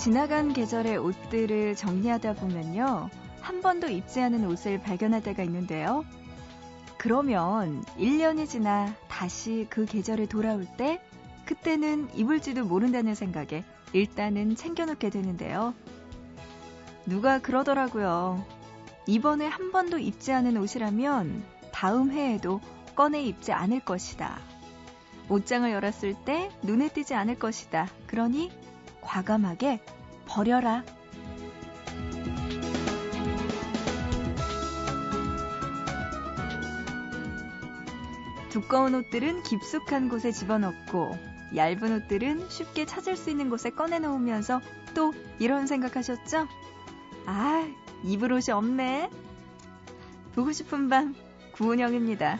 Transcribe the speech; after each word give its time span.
지나간 0.00 0.54
계절의 0.54 0.96
옷들을 0.96 1.76
정리하다 1.76 2.32
보면요. 2.36 3.10
한 3.42 3.60
번도 3.60 3.88
입지 3.88 4.18
않은 4.22 4.46
옷을 4.46 4.80
발견할 4.80 5.22
때가 5.22 5.42
있는데요. 5.42 6.06
그러면 6.96 7.84
1년이 7.98 8.48
지나 8.48 8.94
다시 9.08 9.66
그 9.68 9.84
계절에 9.84 10.24
돌아올 10.24 10.66
때 10.78 11.02
그때는 11.44 12.08
입을지도 12.14 12.64
모른다는 12.64 13.14
생각에 13.14 13.62
일단은 13.92 14.56
챙겨놓게 14.56 15.10
되는데요. 15.10 15.74
누가 17.04 17.38
그러더라고요. 17.38 18.42
이번에 19.06 19.48
한 19.48 19.70
번도 19.70 19.98
입지 19.98 20.32
않은 20.32 20.56
옷이라면 20.56 21.44
다음 21.72 22.10
해에도 22.10 22.62
꺼내 22.94 23.22
입지 23.22 23.52
않을 23.52 23.80
것이다. 23.80 24.38
옷장을 25.28 25.70
열었을 25.70 26.14
때 26.24 26.50
눈에 26.62 26.88
띄지 26.88 27.12
않을 27.12 27.38
것이다. 27.38 27.86
그러니 28.06 28.50
과감하게 29.02 29.80
버려라. 30.26 30.84
두꺼운 38.50 38.94
옷들은 38.94 39.44
깊숙한 39.44 40.08
곳에 40.08 40.32
집어넣고 40.32 41.16
얇은 41.54 42.02
옷들은 42.02 42.48
쉽게 42.48 42.84
찾을 42.84 43.16
수 43.16 43.30
있는 43.30 43.48
곳에 43.48 43.70
꺼내놓으면서 43.70 44.60
또 44.94 45.12
이런 45.38 45.66
생각하셨죠? 45.66 46.46
아, 47.26 47.68
입을 48.04 48.32
옷이 48.32 48.52
없네. 48.52 49.10
보고 50.34 50.52
싶은 50.52 50.88
밤 50.88 51.14
구은영입니다. 51.52 52.38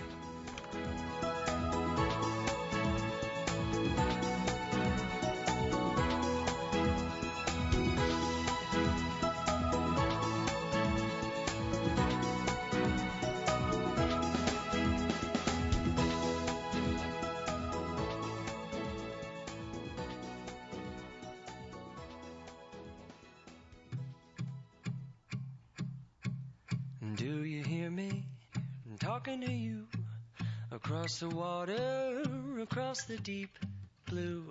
Across 31.11 31.19
the 31.19 31.37
water, 31.37 32.23
across 32.63 33.03
the 33.05 33.17
deep 33.19 33.59
blue 34.07 34.45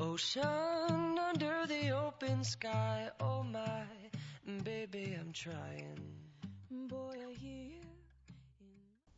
ocean, 0.00 1.18
under 1.18 1.66
the 1.66 1.90
open 1.90 2.44
sky? 2.44 3.10
Oh 3.18 3.42
my, 3.42 3.82
baby, 4.62 5.16
I'm 5.18 5.32
trying. 5.32 5.98
Boy, 6.70 7.16
I 7.28 7.34
hear. 7.34 7.82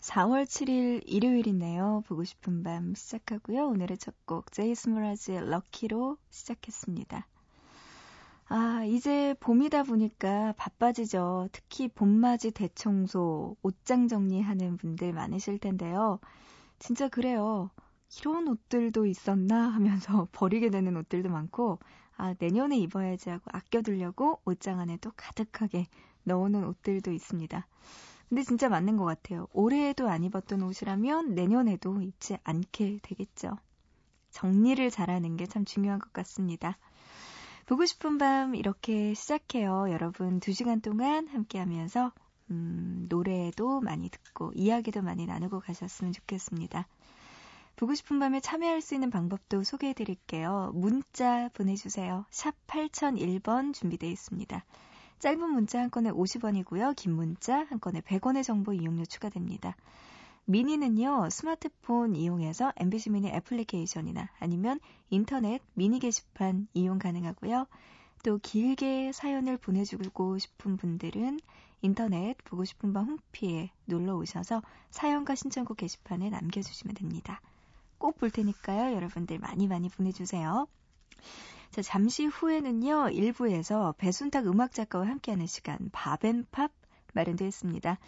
4월 0.01 0.47
7일 0.47 1.03
일요일이네요. 1.05 2.05
보고 2.07 2.25
싶은 2.25 2.63
밤 2.63 2.95
시작하고요. 2.95 3.67
오늘의 3.69 3.99
첫 3.99 4.15
곡 4.25 4.51
제이스 4.53 4.89
무라즈의 4.89 5.51
럭키로 5.51 6.17
시작했습니다. 6.31 7.27
아, 8.49 8.85
이제 8.87 9.35
봄이다 9.41 9.83
보니까 9.83 10.55
바빠지죠. 10.57 11.51
특히 11.53 11.89
봄맞이 11.89 12.51
대청소, 12.53 13.57
옷장 13.61 14.09
정리하는 14.09 14.79
분들 14.79 15.13
많으실 15.13 15.59
텐데요. 15.59 16.19
진짜 16.79 17.09
그래요. 17.09 17.71
이런 18.21 18.49
옷들도 18.49 19.07
있었나 19.07 19.69
하면서 19.69 20.27
버리게 20.33 20.71
되는 20.71 20.97
옷들도 20.97 21.29
많고, 21.29 21.79
아, 22.17 22.35
내년에 22.39 22.79
입어야지 22.79 23.31
하고 23.31 23.45
아껴두려고 23.53 24.41
옷장 24.45 24.81
안에 24.81 24.97
또 24.99 25.13
가득하게 25.17 25.87
넣어놓은 26.25 26.65
옷들도 26.67 27.13
있습니다. 27.13 27.67
근데 28.29 28.43
진짜 28.43 28.69
맞는 28.69 28.97
것 28.97 29.05
같아요. 29.05 29.47
올해에도 29.53 30.09
안 30.09 30.23
입었던 30.25 30.63
옷이라면 30.63 31.35
내년에도 31.35 32.01
입지 32.03 32.37
않게 32.45 33.01
되겠죠. 33.03 33.57
정리를 34.31 34.91
잘하는 34.91 35.37
게 35.37 35.47
참 35.47 35.65
중요한 35.65 35.99
것 35.99 36.13
같습니다. 36.13 36.79
보고 37.67 37.85
싶은 37.87 38.19
밤 38.19 38.55
이렇게 38.55 39.15
시작해요. 39.15 39.87
여러분 39.91 40.41
2시간 40.41 40.83
동안 40.83 41.29
함께 41.29 41.59
하면서 41.59 42.13
음, 42.51 43.07
노래도 43.09 43.81
많이 43.81 44.09
듣고 44.09 44.53
이야기도 44.55 45.03
많이 45.03 45.27
나누고 45.27 45.61
가셨으면 45.61 46.13
좋겠습니다. 46.13 46.87
보고 47.77 47.95
싶은 47.95 48.19
밤에 48.19 48.41
참여할 48.41 48.81
수 48.81 48.95
있는 48.95 49.11
방법도 49.11 49.63
소개해 49.63 49.93
드릴게요. 49.95 50.73
문자 50.75 51.49
보내주세요. 51.55 52.25
샵 52.31 52.55
8001번 52.67 53.73
준비되어 53.73 54.11
있습니다. 54.11 54.65
짧은 55.21 55.51
문자 55.51 55.81
한 55.81 55.91
건에 55.91 56.11
50원이고요. 56.11 56.97
긴 56.97 57.15
문자 57.15 57.65
한 57.65 57.81
건에 57.81 58.01
100원의 58.01 58.43
정보 58.43 58.73
이용료 58.73 59.05
추가됩니다. 59.05 59.77
미니는요, 60.47 61.29
스마트폰 61.31 62.17
이용해서 62.17 62.73
MBC 62.77 63.11
미니 63.11 63.29
애플리케이션이나 63.29 64.31
아니면 64.39 64.81
인터넷 65.11 65.61
미니 65.75 65.99
게시판 65.99 66.69
이용 66.73 66.99
가능하고요. 66.99 67.67
또 68.25 68.39
길게 68.39 69.13
사연을 69.13 69.59
보내주고 69.59 70.39
싶은 70.39 70.77
분들은 70.77 71.39
인터넷 71.83 72.37
보고 72.45 72.65
싶은 72.65 72.93
밤 72.93 73.07
홈피에 73.07 73.71
놀러 73.85 74.17
오셔서 74.17 74.63
사연과 74.91 75.35
신청곡 75.35 75.77
게시판에 75.77 76.31
남겨주시면 76.31 76.95
됩니다. 76.95 77.41
꼭 77.99 78.19
볼 78.19 78.31
테니까요. 78.31 78.95
여러분들 78.95 79.39
많이 79.39 79.67
많이 79.69 79.89
보내주세요. 79.89 80.67
자, 81.71 81.83
잠시 81.83 82.27
후에는요, 82.27 83.11
일부에서 83.11 83.95
배순탁 83.99 84.47
음악작가와 84.47 85.07
함께하는 85.07 85.47
시간, 85.47 85.91
밥앤팝 85.93 86.73
마련되어 87.15 87.47
있습니다. 87.47 87.99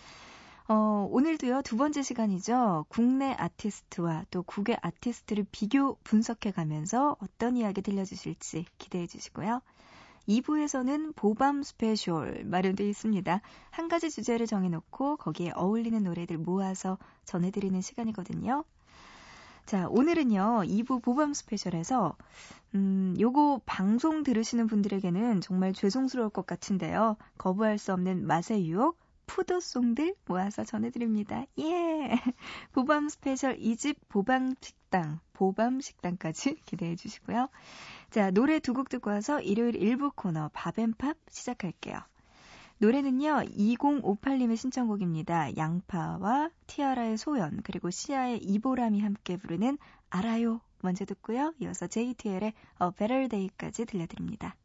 어, 0.69 1.09
오늘도요, 1.11 1.63
두 1.63 1.77
번째 1.77 2.03
시간이죠. 2.03 2.87
국내 2.89 3.33
아티스트와 3.33 4.25
또 4.31 4.43
국외 4.45 4.77
아티스트를 4.81 5.45
비교 5.51 5.97
분석해 6.05 6.53
가면서 6.53 7.17
어떤 7.21 7.57
이야기 7.57 7.83
들려주실지 7.83 8.67
기대해 8.79 9.07
주시고요. 9.07 9.61
2부에서는 10.31 11.17
보밤 11.17 11.65
스페셜 11.65 12.45
마련되어 12.45 12.87
있습니다. 12.87 13.41
한 13.71 13.89
가지 13.89 14.11
주제를 14.11 14.47
정해놓고 14.47 15.17
거기에 15.17 15.51
어울리는 15.57 16.01
노래들 16.05 16.39
모아서 16.39 16.99
전해드리는 17.25 17.81
시간이거든요. 17.81 18.63
자, 19.67 19.89
오늘은요, 19.89 20.63
2부 20.67 21.03
보밤 21.03 21.35
스페셜에서, 21.35 22.17
음, 22.75 23.17
요거 23.19 23.63
방송 23.67 24.23
들으시는 24.23 24.69
분들에게는 24.69 25.41
정말 25.41 25.73
죄송스러울 25.73 26.31
것 26.31 26.47
같은데요. 26.47 27.17
거부할 27.37 27.79
수 27.79 27.93
없는 27.93 28.27
맛의 28.27 28.69
유혹, 28.69 28.99
food 29.27 29.56
song들 29.56 30.15
모아서 30.27 30.65
전해드립니다. 30.65 31.45
예! 31.59 32.11
보밤 32.73 33.09
스페셜 33.09 33.57
2집 33.59 33.97
보밤 34.09 34.55
식당, 34.61 35.21
보밤 35.41 35.81
식당까지 35.81 36.57
기대해 36.69 36.97
주시고요. 36.97 37.49
자, 38.11 38.31
노래 38.31 38.59
두 38.59 38.75
곡 38.75 38.91
듣고 38.91 39.09
와서 39.09 39.41
일요일 39.41 39.75
일부 39.75 40.11
코너 40.15 40.51
밥앤팝 40.53 41.17
시작할게요. 41.31 41.99
노래는요, 42.77 43.45
2058님의 43.57 44.57
신청곡입니다. 44.59 45.57
양파와 45.57 46.51
티아라의 46.67 47.17
소연, 47.17 47.63
그리고 47.63 47.89
시아의 47.91 48.39
이보람이 48.39 49.01
함께 49.01 49.39
부르는 49.39 49.79
알아요. 50.11 50.61
먼저 50.83 51.07
듣고요. 51.07 51.55
이어서 51.61 51.87
JTL의 51.87 52.53
A 52.83 52.91
Better 52.97 53.29
Day까지 53.29 53.87
들려드립니다. 53.87 54.57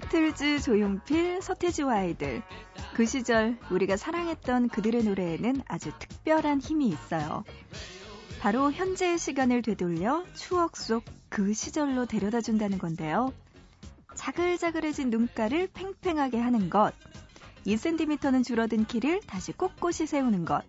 비틀즈, 0.00 0.60
조용필, 0.60 1.42
서태지와 1.42 1.94
아이들. 1.94 2.42
그 2.94 3.06
시절 3.06 3.58
우리가 3.70 3.96
사랑했던 3.96 4.68
그들의 4.68 5.04
노래에는 5.04 5.62
아주 5.66 5.92
특별한 5.98 6.60
힘이 6.60 6.88
있어요. 6.88 7.44
바로 8.40 8.72
현재의 8.72 9.18
시간을 9.18 9.62
되돌려 9.62 10.24
추억 10.34 10.76
속 10.76 11.04
그 11.28 11.52
시절로 11.52 12.06
데려다 12.06 12.40
준다는 12.40 12.78
건데요. 12.78 13.32
자글자글해진 14.14 15.10
눈가를 15.10 15.68
팽팽하게 15.72 16.38
하는 16.38 16.70
것. 16.70 16.92
2cm는 17.66 18.44
줄어든 18.44 18.86
키를 18.86 19.20
다시 19.26 19.52
꼿꼿이 19.52 20.06
세우는 20.06 20.44
것. 20.44 20.64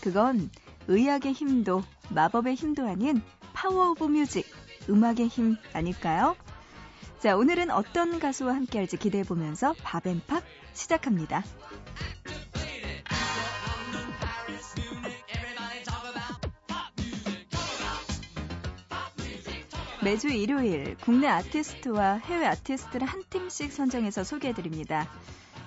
그건 0.00 0.50
의학의 0.88 1.32
힘도 1.32 1.82
마법의 2.10 2.54
힘도 2.54 2.86
아닌 2.86 3.22
power 3.52 3.90
of 3.90 4.04
music, 4.04 4.46
음악의 4.88 5.28
힘 5.28 5.56
아닐까요? 5.72 6.36
자, 7.20 7.36
오늘은 7.36 7.70
어떤 7.70 8.18
가수와 8.18 8.54
함께 8.54 8.78
할지 8.78 8.96
기대해 8.96 9.24
보면서 9.24 9.74
밥앤팝 9.82 10.42
시작합니다. 10.72 11.44
매주 20.02 20.28
일요일 20.28 20.96
국내 21.02 21.28
아티스트와 21.28 22.14
해외 22.24 22.46
아티스트를 22.46 23.06
한 23.06 23.22
팀씩 23.28 23.70
선정해서 23.70 24.24
소개해드립니다. 24.24 25.06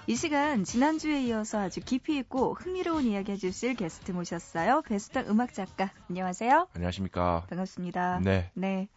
이 0.08 0.16
시간 0.16 0.64
지난주에 0.64 1.22
이어서 1.26 1.60
아주 1.60 1.82
깊이 1.82 2.18
있고 2.18 2.56
흥미로운 2.56 3.04
이야기 3.04 3.32
해주실 3.34 3.76
게스트 3.76 4.12
모셨어요. 4.12 4.82
베스트 4.82 5.20
음악 5.30 5.54
작가 5.54 5.92
안녕하세요. 6.10 6.68
안녕하십니까. 6.74 7.46
반갑습니다. 7.48 8.22
네. 8.24 8.50
네. 8.56 8.88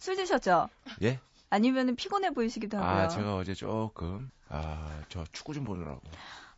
술 0.00 0.16
드셨죠? 0.16 0.68
예? 1.02 1.20
아니면 1.50 1.96
피곤해 1.96 2.30
보이시기도 2.32 2.78
하고요. 2.78 3.04
아, 3.04 3.08
제가 3.08 3.36
어제 3.36 3.54
조금, 3.54 4.30
아, 4.48 5.02
저 5.08 5.24
축구 5.32 5.54
좀 5.54 5.64
보느라고. 5.64 6.00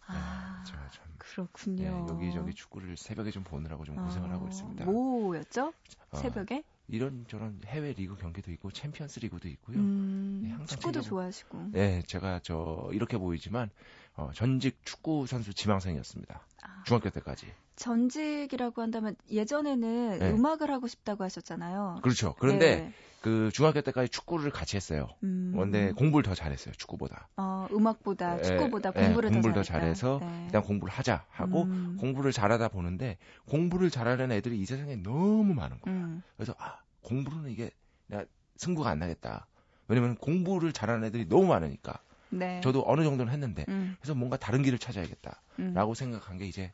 아, 0.07 0.63
네, 0.65 0.71
제가 0.71 0.89
참, 0.89 1.05
그렇군요. 1.19 1.83
예, 1.83 1.89
여기저기 2.09 2.55
축구를 2.55 2.97
새벽에 2.97 3.31
좀 3.31 3.45
보느라고 3.45 3.85
좀 3.85 3.97
고생을 3.97 4.31
아, 4.31 4.35
하고 4.35 4.49
있습니다. 4.49 4.85
뭐였죠? 4.85 5.73
어, 6.11 6.17
새벽에? 6.17 6.65
이런 6.91 7.27
저런 7.29 7.61
해외 7.67 7.93
리그 7.93 8.17
경기도 8.17 8.51
있고 8.53 8.71
챔피언스 8.71 9.21
리그도 9.21 9.47
있고요. 9.49 9.77
음, 9.77 10.41
네, 10.43 10.51
항상 10.51 10.79
축구도 10.79 11.01
챙겨보- 11.01 11.05
좋아하시고. 11.05 11.69
네, 11.73 12.01
제가 12.07 12.41
저 12.43 12.89
이렇게 12.93 13.19
보이지만 13.19 13.69
어, 14.15 14.31
전직 14.35 14.79
축구 14.87 15.27
선수 15.27 15.53
지망생이었습니다. 15.53 16.41
아, 16.63 16.83
중학교 16.87 17.11
때까지. 17.11 17.53
전직이라고 17.79 18.83
한다면 18.83 19.15
예전에는 19.31 20.19
네. 20.19 20.31
음악을 20.31 20.71
하고 20.71 20.89
싶다고 20.89 21.25
하셨잖아요. 21.25 22.01
그렇죠. 22.03 22.35
그런데 22.39 22.77
네. 22.77 22.93
그 23.21 23.51
중학교 23.53 23.81
때까지 23.81 24.11
축구를 24.11 24.51
같이 24.51 24.77
했어요. 24.77 25.09
음, 25.23 25.53
그런데 25.55 25.93
공부를 25.93 26.23
더 26.25 26.35
잘했어요. 26.35 26.75
축구보다. 26.75 27.29
어, 27.37 27.67
음악보다 27.73 28.39
예, 28.39 28.43
축구보다 28.43 28.93
예, 28.97 29.01
공부를, 29.01 29.31
공부를 29.31 29.55
더, 29.55 29.61
더. 29.61 29.65
잘해서 29.65 30.19
네. 30.21 30.43
일단 30.47 30.63
공부를 30.63 30.93
하자 30.93 31.25
하고 31.31 31.65
음, 31.65 31.97
공부를 31.99 32.33
잘하다 32.33 32.69
보는데 32.69 33.17
공부를 33.47 33.91
잘하는 33.91 34.33
애들이 34.33 34.61
이 34.61 34.67
세상에 34.67 34.97
너무 34.97 35.55
많은 35.55 35.81
거예요. 35.81 35.99
음, 35.99 36.23
그래서 36.37 36.55
아 36.59 36.79
공부는 37.03 37.51
이게 37.51 37.71
내가 38.07 38.25
승부가 38.57 38.91
안 38.91 38.99
나겠다. 38.99 39.47
왜냐면 39.89 40.17
공부를 40.17 40.73
잘하는 40.73 41.05
애들이 41.05 41.29
너무 41.29 41.47
많으니까. 41.47 42.01
네. 42.31 42.61
저도 42.61 42.85
어느 42.87 43.03
정도는 43.03 43.33
했는데 43.33 43.65
음, 43.69 43.97
그래서 44.01 44.15
뭔가 44.15 44.37
다른 44.37 44.63
길을 44.63 44.79
찾아야겠다라고 44.79 45.91
음. 45.91 45.95
생각한 45.95 46.39
게 46.39 46.47
이제 46.47 46.73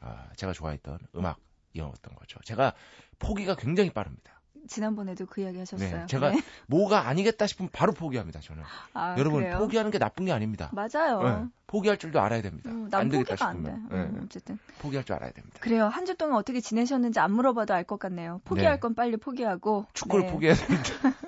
아, 0.00 0.26
제가 0.36 0.52
좋아했던 0.52 0.98
음악 1.16 1.38
이었던 1.74 2.14
거죠. 2.14 2.38
제가 2.44 2.72
포기가 3.18 3.54
굉장히 3.56 3.90
빠릅니다. 3.90 4.32
지난번에도 4.66 5.24
그 5.24 5.40
이야기 5.40 5.58
하셨어요. 5.58 5.98
네, 6.00 6.06
제가 6.06 6.32
뭐가 6.66 7.08
아니겠다 7.08 7.46
싶으면 7.46 7.70
바로 7.72 7.92
포기합니다. 7.92 8.40
저는 8.40 8.62
아, 8.92 9.14
여러분 9.16 9.40
그래요? 9.40 9.56
포기하는 9.58 9.90
게 9.90 9.98
나쁜 9.98 10.26
게 10.26 10.32
아닙니다. 10.32 10.70
맞아요. 10.72 11.22
네, 11.22 11.46
포기할 11.66 11.96
줄도 11.96 12.20
알아야 12.20 12.42
됩니다. 12.42 12.68
음, 12.70 12.88
안난 12.92 13.08
되겠다 13.08 13.30
포기가 13.36 13.48
안 13.48 13.62
돼. 13.62 13.70
싶으면 13.70 13.88
음, 13.92 14.14
네, 14.14 14.20
어쨌든 14.24 14.58
포기할 14.80 15.04
줄 15.04 15.14
알아야 15.16 15.30
됩니다. 15.30 15.58
그래요. 15.60 15.86
한 15.86 16.04
주 16.04 16.16
동안 16.16 16.36
어떻게 16.36 16.60
지내셨는지 16.60 17.18
안 17.20 17.32
물어봐도 17.32 17.72
알 17.72 17.84
것 17.84 17.98
같네요. 17.98 18.40
포기할 18.44 18.74
네. 18.74 18.80
건 18.80 18.94
빨리 18.94 19.16
포기하고. 19.16 19.86
축구를 19.94 20.26
네. 20.26 20.32
포기해야 20.32 20.54
됩니다. 20.54 20.90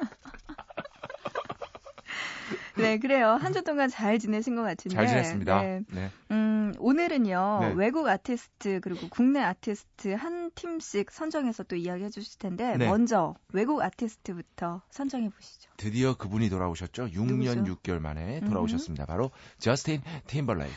네, 2.80 2.98
그래요. 2.98 3.30
한 3.40 3.52
주 3.52 3.62
동안 3.62 3.88
잘 3.88 4.18
지내신 4.18 4.56
것 4.56 4.62
같은데. 4.62 4.94
잘 4.94 5.06
지냈습니다. 5.08 5.62
네. 5.62 5.80
네. 5.88 6.10
음, 6.30 6.72
오늘은요. 6.78 7.58
네. 7.62 7.72
외국 7.76 8.06
아티스트 8.08 8.80
그리고 8.80 9.08
국내 9.08 9.40
아티스트 9.40 10.14
한 10.14 10.50
팀씩 10.54 11.10
선정해서 11.10 11.62
또 11.64 11.76
이야기해 11.76 12.10
주실 12.10 12.38
텐데 12.38 12.76
네. 12.76 12.86
먼저 12.88 13.34
외국 13.52 13.82
아티스트부터 13.82 14.82
선정해 14.90 15.28
보시죠. 15.30 15.70
드디어 15.76 16.14
그분이 16.16 16.48
돌아오셨죠. 16.50 17.06
6년 17.08 17.58
누구죠? 17.62 17.76
6개월 17.76 17.98
만에 18.00 18.40
돌아오셨습니다. 18.40 19.06
바로 19.06 19.30
저스틴 19.58 20.02
팀벌레이크. 20.26 20.74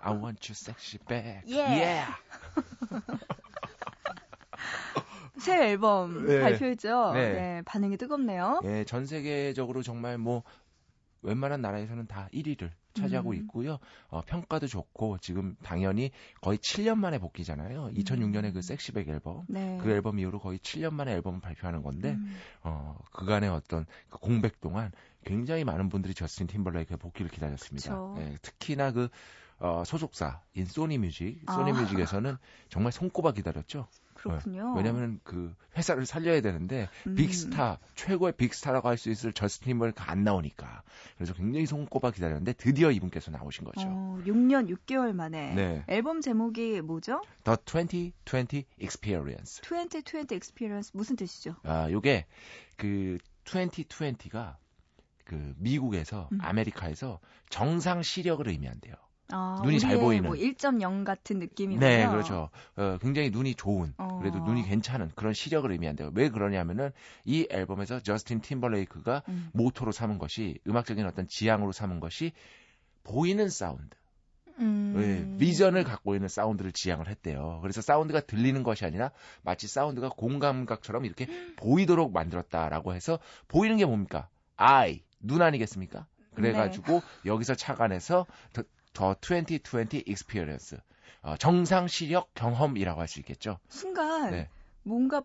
I 0.00 0.12
want 0.14 0.48
you 0.50 0.54
sexy 0.54 0.98
back. 1.06 1.42
Yeah. 1.46 2.06
새 5.38 5.70
앨범 5.70 6.26
네. 6.26 6.40
발표했죠. 6.40 7.12
네. 7.12 7.32
네, 7.32 7.62
반응이 7.64 7.96
뜨겁네요. 7.96 8.60
예, 8.64 8.84
전 8.84 9.06
세계적으로 9.06 9.82
정말 9.82 10.18
뭐 10.18 10.42
웬만한 11.22 11.60
나라에서는 11.60 12.06
다 12.06 12.28
1위를 12.32 12.70
차지하고 12.94 13.30
음. 13.30 13.34
있고요. 13.36 13.78
어, 14.08 14.22
평가도 14.22 14.66
좋고 14.66 15.18
지금 15.18 15.56
당연히 15.62 16.10
거의 16.40 16.58
7년 16.58 16.96
만에 16.96 17.18
복귀잖아요. 17.18 17.90
2006년에 17.94 18.52
그 18.52 18.62
섹시백 18.62 19.08
앨범. 19.08 19.44
네. 19.48 19.78
그 19.82 19.90
앨범 19.90 20.18
이후로 20.18 20.40
거의 20.40 20.58
7년 20.58 20.92
만에 20.94 21.12
앨범을 21.12 21.40
발표하는 21.40 21.82
건데 21.82 22.12
음, 22.12 22.36
어, 22.62 22.98
그간의 23.12 23.50
어떤 23.50 23.86
그 24.08 24.18
공백 24.18 24.60
동안 24.60 24.92
굉장히 25.24 25.64
많은 25.64 25.88
분들이 25.88 26.14
저스틴 26.14 26.46
팀벌레이크의 26.48 26.98
복귀를 26.98 27.30
기다렸습니다. 27.30 28.14
예, 28.18 28.36
특히나 28.42 28.92
그 28.92 29.08
어, 29.60 29.82
소속사인 29.84 30.66
소니 30.66 30.98
뮤직, 30.98 31.42
아. 31.46 31.54
소니뮤직에서는 31.54 32.36
정말 32.68 32.92
손꼽아 32.92 33.32
기다렸죠. 33.32 33.88
그렇군요. 34.18 34.74
왜냐하면 34.76 35.20
그 35.22 35.54
회사를 35.76 36.04
살려야 36.06 36.40
되는데 36.40 36.88
음. 37.06 37.14
빅스타 37.14 37.78
최고의 37.94 38.32
빅스타라고 38.32 38.88
할 38.88 38.98
수 38.98 39.10
있을 39.10 39.32
저스틴 39.32 39.72
팀벌레이크가 39.72 40.10
안 40.10 40.24
나오니까 40.24 40.82
그래서 41.16 41.32
굉장히 41.34 41.66
손꼽아 41.66 42.10
기다렸는데 42.10 42.52
드디어 42.54 42.90
이분께서 42.90 43.30
나오신 43.30 43.64
거죠. 43.64 43.86
어, 43.86 44.20
6년 44.24 44.68
6개월 44.76 45.12
만에 45.12 45.54
네. 45.54 45.84
앨범 45.86 46.20
제목이 46.20 46.80
뭐죠? 46.80 47.22
The 47.44 47.56
2020 47.64 48.66
Experience. 48.80 49.62
2020 49.62 50.32
Experience 50.32 50.90
무슨 50.94 51.14
뜻이죠? 51.16 51.54
아, 51.62 51.88
요게 51.90 52.26
그 52.76 53.18
2020가 53.44 54.56
그 55.24 55.54
미국에서 55.58 56.28
음. 56.32 56.38
아메리카에서 56.40 57.20
정상 57.50 58.02
시력을 58.02 58.48
의미한대요. 58.48 58.94
아, 59.30 59.60
눈이 59.62 59.78
잘 59.78 59.96
우리의 59.96 60.22
보이는. 60.22 60.30
뭐1.0 60.30 61.04
같은 61.04 61.38
느낌이군요. 61.38 61.86
네, 61.86 62.08
그렇죠. 62.08 62.50
어, 62.76 62.98
굉장히 63.00 63.30
눈이 63.30 63.54
좋은, 63.54 63.92
어. 63.98 64.18
그래도 64.20 64.38
눈이 64.38 64.64
괜찮은 64.64 65.12
그런 65.14 65.34
시력을 65.34 65.70
의미한대요. 65.70 66.12
왜 66.14 66.30
그러냐면은 66.30 66.90
이 67.24 67.46
앨범에서 67.50 68.00
저스틴 68.00 68.40
팀벌레이크가 68.40 69.22
음. 69.28 69.50
모토로 69.52 69.92
삼은 69.92 70.18
것이 70.18 70.58
음악적인 70.66 71.04
어떤 71.06 71.28
지향으로 71.28 71.72
삼은 71.72 72.00
것이 72.00 72.32
보이는 73.04 73.48
사운드, 73.50 73.96
음. 74.60 74.94
예, 74.96 75.38
비전을 75.38 75.84
갖고 75.84 76.14
있는 76.14 76.28
사운드를 76.28 76.72
지향을 76.72 77.08
했대요. 77.08 77.58
그래서 77.62 77.80
사운드가 77.80 78.20
들리는 78.20 78.62
것이 78.62 78.84
아니라 78.84 79.10
마치 79.42 79.68
사운드가 79.68 80.10
공감각처럼 80.10 81.04
이렇게 81.04 81.26
보이도록 81.56 82.12
만들었다라고 82.12 82.94
해서 82.94 83.18
보이는 83.46 83.76
게 83.76 83.84
뭡니까? 83.84 84.28
eye, 84.56 85.02
눈 85.20 85.42
아니겠습니까? 85.42 86.06
그래가지고 86.34 86.92
네. 86.92 87.00
여기서 87.26 87.54
착안해서 87.54 88.26
더, 88.98 89.14
더2020 89.14 90.08
experience 90.08 90.76
어, 91.22 91.36
정상 91.38 91.86
시력 91.86 92.34
경험이라고 92.34 93.00
할 93.00 93.06
수 93.06 93.20
있겠죠. 93.20 93.58
순간 93.68 94.32
네. 94.32 94.48
뭔가 94.82 95.22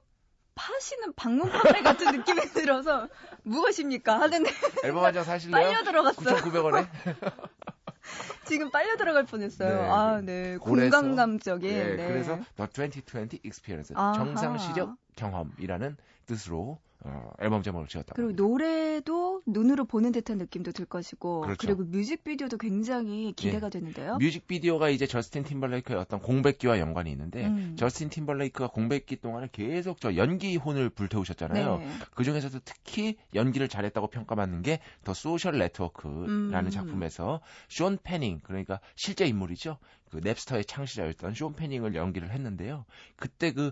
파시는 0.53 1.13
방문 1.15 1.50
판매 1.50 1.82
같은 1.82 2.15
느낌이 2.15 2.42
들어서 2.53 3.10
무엇입니까? 3.42 4.20
하는데 4.20 4.48
앨범 4.86 5.03
한 5.03 5.13
장 5.15 5.24
사실래요? 5.24 5.60
빨려 5.60 5.84
들어갔어요. 5.84 6.36
9,900원에? 6.36 6.88
지금 8.46 8.70
빨려 8.70 8.96
들어갈 8.98 9.25
뻔했어요. 9.25 9.82
네. 9.82 9.89
아, 9.89 10.22
네. 10.22 10.58
그래서- 10.58 10.63
공감감적인. 10.63 11.70
네, 11.74 11.96
네. 11.96 12.08
그래서 12.08 12.39
The 12.58 12.70
2020 12.70 13.42
Experience 13.44 13.96
아하. 13.96 14.13
정상 14.13 14.58
시력 14.60 14.96
경험이라는 15.15 15.98
뜻으로 16.27 16.80
어, 17.05 17.31
앨범 17.39 17.63
제목을 17.63 17.88
지었다고 17.88 18.15
그리고 18.15 18.29
합니다. 18.29 18.43
노래도 18.43 19.41
눈으로 19.45 19.86
보는 19.86 20.12
듯한 20.12 20.38
느낌도 20.38 20.72
들 20.72 20.86
것이고 20.86 21.41
그렇죠. 21.41 21.67
리고 21.67 21.83
뮤직비디오도 21.83 22.57
굉장히 22.57 23.33
기대가 23.33 23.69
되는데요. 23.69 24.17
뮤직비디오가 24.17 24.89
이제 24.89 25.05
저스틴 25.07 25.43
팀벌레이크의 25.43 26.00
어떤 26.00 26.19
공백기와 26.19 26.79
연관이 26.79 27.12
있는데 27.12 27.45
음. 27.48 27.75
저스틴 27.77 28.10
팀벌레이크가 28.10 28.67
공백기 28.67 29.17
동안에 29.17 29.50
계속 29.51 30.00
저 30.00 30.15
연기 30.15 30.55
혼을 30.55 30.89
불태우셨잖아요. 30.89 31.77
네. 31.77 31.88
그 32.15 32.24
중에서도 32.24 32.60
특히 32.63 33.17
연기를 33.33 33.67
잘했다고 33.67 34.07
평가받는 34.07 34.62
게 34.62 34.79
The 35.03 35.13
Social 35.13 35.57
Network라는 35.57 36.65
음. 36.65 36.69
작품에서 36.69 37.41
숀 37.67 37.95
패닝 38.03 38.39
그러니까 38.43 38.79
실제 38.95 39.25
인물이죠. 39.25 39.77
그 40.10 40.17
냅스터의 40.24 40.65
창시자였던 40.65 41.33
숀 41.33 41.53
패닝을 41.53 41.95
연기를 41.95 42.31
했는데요. 42.31 42.86
그때 43.15 43.51
그 43.51 43.72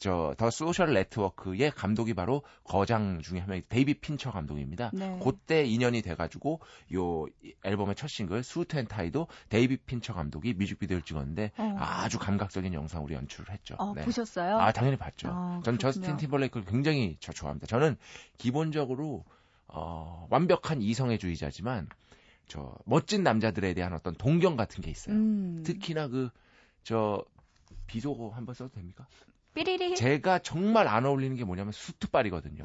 저 0.00 0.34
The 0.38 0.50
Social 0.50 0.94
Network의 0.94 1.70
감독이 1.70 2.14
바로 2.14 2.42
거장 2.64 3.20
중에 3.20 3.38
한 3.38 3.48
명이 3.50 3.62
데이빗 3.68 3.94
핀처 3.94 4.32
감독입니다. 4.32 4.90
네. 4.94 5.20
그때 5.22 5.64
인연이 5.64 6.02
돼가지고 6.02 6.60
요 6.94 7.26
앨범의 7.62 7.94
첫 7.94 8.08
싱글 8.08 8.42
Suit 8.42 8.76
and 8.78 8.86
Tie도 8.86 9.28
데이빗 9.50 9.76
핀처 9.76 10.14
감독이 10.14 10.54
뮤직비디오를 10.54 11.02
찍었는데 11.02 11.52
어. 11.58 11.76
아주 11.78 12.18
감각적인 12.18 12.72
영상으로 12.74 13.14
연출을 13.14 13.52
했죠. 13.52 13.76
어, 13.78 13.92
네. 13.94 14.02
보셨어요? 14.02 14.58
아 14.58 14.72
당연히 14.72 14.96
봤죠. 14.96 15.28
아, 15.30 15.60
전. 15.64 15.78
저스틴 15.78 16.16
팀벌레이크를 16.16 16.64
굉장히 16.66 17.16
저 17.20 17.32
좋아합니다. 17.32 17.66
저는 17.66 17.96
기본적으로 18.38 19.24
어, 19.68 20.26
완벽한 20.30 20.82
이성애주의자지만 20.82 21.88
저 22.48 22.74
멋진 22.84 23.22
남자들에 23.22 23.74
대한 23.74 23.92
어떤 23.92 24.14
동경 24.14 24.56
같은 24.56 24.82
게 24.82 24.90
있어요. 24.90 25.14
음. 25.14 25.62
특히나 25.64 26.08
그 26.08 26.30
저 26.82 27.24
비속어 27.86 28.30
한번 28.30 28.54
써도 28.54 28.70
됩니까? 28.72 29.06
삐리리. 29.54 29.96
제가 29.96 30.38
정말 30.40 30.86
안 30.88 31.06
어울리는 31.06 31.34
게 31.36 31.44
뭐냐면 31.44 31.72
수트빨이거든요. 31.72 32.62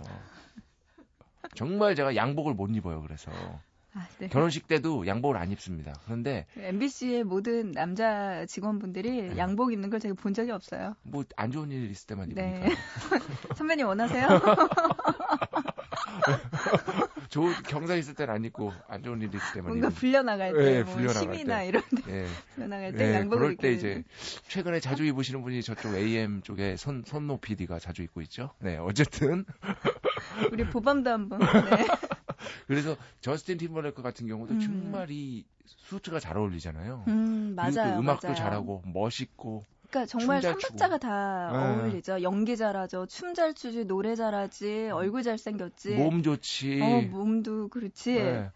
정말 1.56 1.96
제가 1.96 2.16
양복을 2.16 2.54
못 2.54 2.70
입어요. 2.76 3.02
그래서 3.02 3.32
아, 3.94 4.08
네. 4.20 4.28
결혼식 4.28 4.68
때도 4.68 5.08
양복을 5.08 5.38
안 5.38 5.52
입습니다. 5.52 5.94
그런데 6.06 6.46
MBC의 6.58 7.24
모든 7.24 7.72
남자 7.72 8.46
직원분들이 8.46 9.30
네. 9.30 9.38
양복 9.38 9.72
입는 9.72 9.90
걸 9.90 10.00
제가 10.02 10.16
본 10.16 10.34
적이 10.34 10.52
없어요. 10.52 10.96
뭐 11.04 11.24
안 11.38 11.52
좋은 11.52 11.72
일 11.72 11.90
있을 11.90 12.08
때만 12.08 12.30
네. 12.34 12.66
입으니까 12.66 12.76
선배님 13.56 13.88
원하세요? 13.88 14.28
좋은 17.30 17.54
경사 17.64 17.96
있을 17.96 18.14
때는 18.14 18.34
안 18.34 18.46
입고 18.46 18.74
안 18.88 19.04
좋은 19.04 19.22
일 19.22 19.34
있을 19.34 19.54
때만 19.54 19.70
뭔가 19.70 19.90
불려 19.90 20.22
나갈 20.24 20.54
때, 20.54 20.64
네, 20.64 20.84
뭐 20.84 20.94
불려 20.96 21.14
나갈 21.14 21.36
심이나 21.36 21.60
때. 21.60 21.68
이런 21.68 21.84
데 21.84 22.02
예. 22.08 22.28
불려 22.54 22.68
나갈 22.68 22.94
때 22.96 23.10
예, 23.10 23.14
양복을 23.16 23.38
그럴 23.38 23.56
때 23.56 23.72
이제 23.74 24.04
최근에 24.48 24.80
자주 24.80 25.04
입으시는 25.06 25.42
분이 25.42 25.62
저쪽 25.64 25.96
AM 25.96 26.42
쪽에 26.42 26.76
손 26.78 27.04
손노 27.06 27.38
PD가 27.38 27.80
자주 27.80 28.04
입고 28.04 28.22
있죠. 28.22 28.52
네, 28.60 28.78
어쨌든 28.78 29.46
우리 30.52 30.66
보밤도 30.66 31.10
한번. 31.10 31.40
네. 31.40 31.46
그래서 32.68 32.96
저스틴 33.22 33.58
팀버레이크 33.58 34.02
같은 34.02 34.28
경우도 34.28 34.54
음. 34.56 34.60
정말 34.60 35.08
이 35.10 35.46
수트가 35.66 36.20
잘 36.20 36.38
어울리잖아요. 36.38 37.06
음, 37.08 37.54
맞아요. 37.56 38.00
음악도 38.00 38.28
맞아요. 38.28 38.36
잘하고 38.36 38.84
멋있고 38.86 39.66
그러니까 39.96 40.06
정말 40.06 40.42
삼박자가 40.42 40.98
다 40.98 41.50
네. 41.54 41.58
어울리죠. 41.58 42.22
연기 42.22 42.58
잘하죠. 42.58 43.06
춤 43.06 43.34
잘 43.34 43.54
추지, 43.54 43.86
노래 43.86 44.16
잘하지, 44.16 44.90
얼굴 44.92 45.24
잘생겼지. 45.24 45.96
몸 45.96 46.22
좋지. 46.22 46.80
어, 46.82 47.02
몸도 47.10 47.70
그렇지. 47.70 48.14
네, 48.14 48.50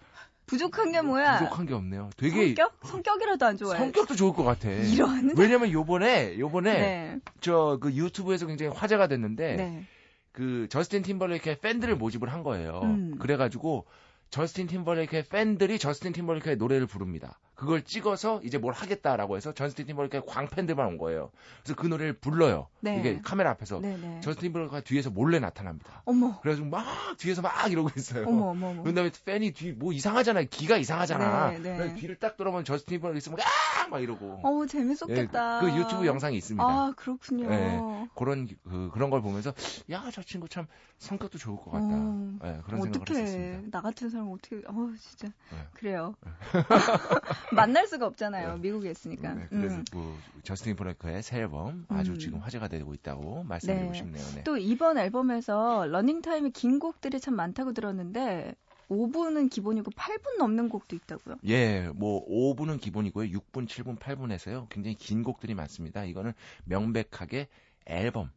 부족한 0.45 0.91
게 0.91 1.01
뭐야? 1.01 1.39
부족한 1.39 1.65
게 1.65 1.73
없네요. 1.73 2.09
되게 2.17 2.47
성격? 2.47 2.79
성격이라도 2.83 3.45
안 3.45 3.57
좋아해. 3.57 3.77
성격도 3.79 4.15
좋을 4.15 4.33
것 4.33 4.43
같아. 4.43 4.69
이런. 4.69 5.31
왜냐면 5.37 5.71
요번에 5.71 6.37
요번에 6.39 6.73
네. 6.73 7.19
저그 7.41 7.93
유튜브에서 7.93 8.45
굉장히 8.45 8.73
화제가 8.73 9.07
됐는데 9.07 9.55
네. 9.55 9.83
그 10.31 10.67
저스틴 10.69 11.03
팀벌레이크의 11.03 11.59
팬들을 11.59 11.95
모집을 11.95 12.31
한 12.31 12.43
거예요. 12.43 12.81
음. 12.83 13.15
그래 13.19 13.37
가지고 13.37 13.85
저스틴 14.29 14.67
팀벌레이크의 14.67 15.23
팬들이 15.29 15.79
저스틴 15.79 16.13
팀벌레이크의 16.13 16.57
노래를 16.57 16.87
부릅니다. 16.87 17.39
그걸 17.59 17.81
찍어서 17.83 18.39
이제 18.45 18.57
뭘 18.57 18.73
하겠다라고 18.73 19.35
해서 19.35 19.51
저스틴 19.53 19.85
팀벌레이크의 19.87 20.23
광팬들만 20.25 20.87
온 20.87 20.97
거예요. 20.97 21.29
그래서 21.61 21.75
그 21.75 21.87
노래를 21.87 22.13
불러요. 22.13 22.67
네. 22.79 22.97
이게 22.97 23.19
카메라 23.21 23.49
앞에서 23.49 23.81
네, 23.81 23.97
네. 23.97 24.21
저스틴 24.21 24.47
팀벌레이크가 24.47 24.79
뒤에서 24.79 25.09
몰래 25.09 25.39
나타납니다. 25.39 26.01
어머. 26.05 26.39
그래가지고 26.39 26.69
막 26.69 26.85
뒤에서 27.17 27.41
막 27.41 27.69
이러고 27.69 27.89
있어요. 27.97 28.25
어머, 28.29 28.51
어머, 28.51 28.69
어머. 28.69 28.81
그런 28.83 28.95
다음에 28.95 29.11
팬이 29.25 29.51
뒤 29.51 29.73
뭐 29.73 29.91
이상하잖아요. 29.91 30.45
기가 30.49 30.77
이상하잖아. 30.77 31.51
네, 31.51 31.59
네. 31.59 31.77
그래서 31.77 31.95
뒤를 31.95 32.15
딱 32.15 32.37
돌아보면 32.37 32.63
저스틴 32.63 32.95
팀벌레이크 32.95 33.17
있으면 33.17 33.39
아 33.41 33.69
막 33.89 34.03
이러고. 34.03 34.41
어우, 34.43 34.67
재밌었겠다. 34.67 35.61
예, 35.63 35.71
그 35.71 35.75
유튜브 35.79 36.05
영상이 36.05 36.37
있습니다. 36.37 36.63
아, 36.63 36.93
그렇군요. 36.95 37.49
네. 37.49 37.79
그런 38.15 38.47
그, 38.63 38.91
그런 38.93 39.09
걸 39.09 39.19
보면서 39.23 39.51
야 39.89 40.09
저 40.13 40.21
친구 40.21 40.47
참 40.47 40.67
성격도 40.99 41.39
좋을 41.39 41.57
것 41.57 41.71
같다. 41.71 41.87
어, 41.87 42.37
네, 42.43 42.59
그런 42.65 42.81
생각을. 42.83 43.07
했었습니다. 43.09 43.69
나 43.77 43.81
같은 43.81 44.09
사람 44.11 44.31
어떻게, 44.31 44.57
어 44.67 44.91
진짜. 44.99 45.27
네. 45.51 45.57
그래요. 45.73 46.15
만날 47.55 47.87
수가 47.87 48.05
없잖아요. 48.07 48.57
미국에 48.57 48.91
있으니까. 48.91 49.33
네, 49.33 49.47
그래서 49.49 49.77
음. 49.77 49.85
그 49.91 50.15
저스틴 50.43 50.75
팀벌레이크의 50.75 51.23
새 51.23 51.39
앨범 51.39 51.85
아주 51.89 52.13
음. 52.13 52.19
지금 52.19 52.39
화제가 52.39 52.67
되고 52.67 52.93
있다고 52.93 53.43
말씀드리고 53.43 53.91
네. 53.91 53.97
싶네요. 53.97 54.25
네. 54.35 54.43
또 54.43 54.57
이번 54.57 54.97
앨범에서 54.97 55.87
러닝 55.87 56.21
타임이 56.21 56.51
긴 56.51 56.79
곡들이 56.79 57.19
참 57.19 57.35
많다고 57.35 57.73
들었는데, 57.73 58.55
5분은 58.89 59.51
기본이고 59.51 59.91
8분 59.91 60.37
넘는 60.39 60.67
곡도 60.69 60.95
있다고요? 60.95 61.35
예, 61.45 61.89
뭐 61.93 62.25
5분은 62.27 62.81
기본이고요. 62.81 63.29
6분, 63.39 63.67
7분, 63.67 63.99
8분에서요. 63.99 64.67
굉장히 64.69 64.95
긴 64.95 65.23
곡들이 65.23 65.53
많습니다. 65.53 66.05
이거는 66.05 66.33
명백하게 66.65 67.47
앨범 67.85 68.31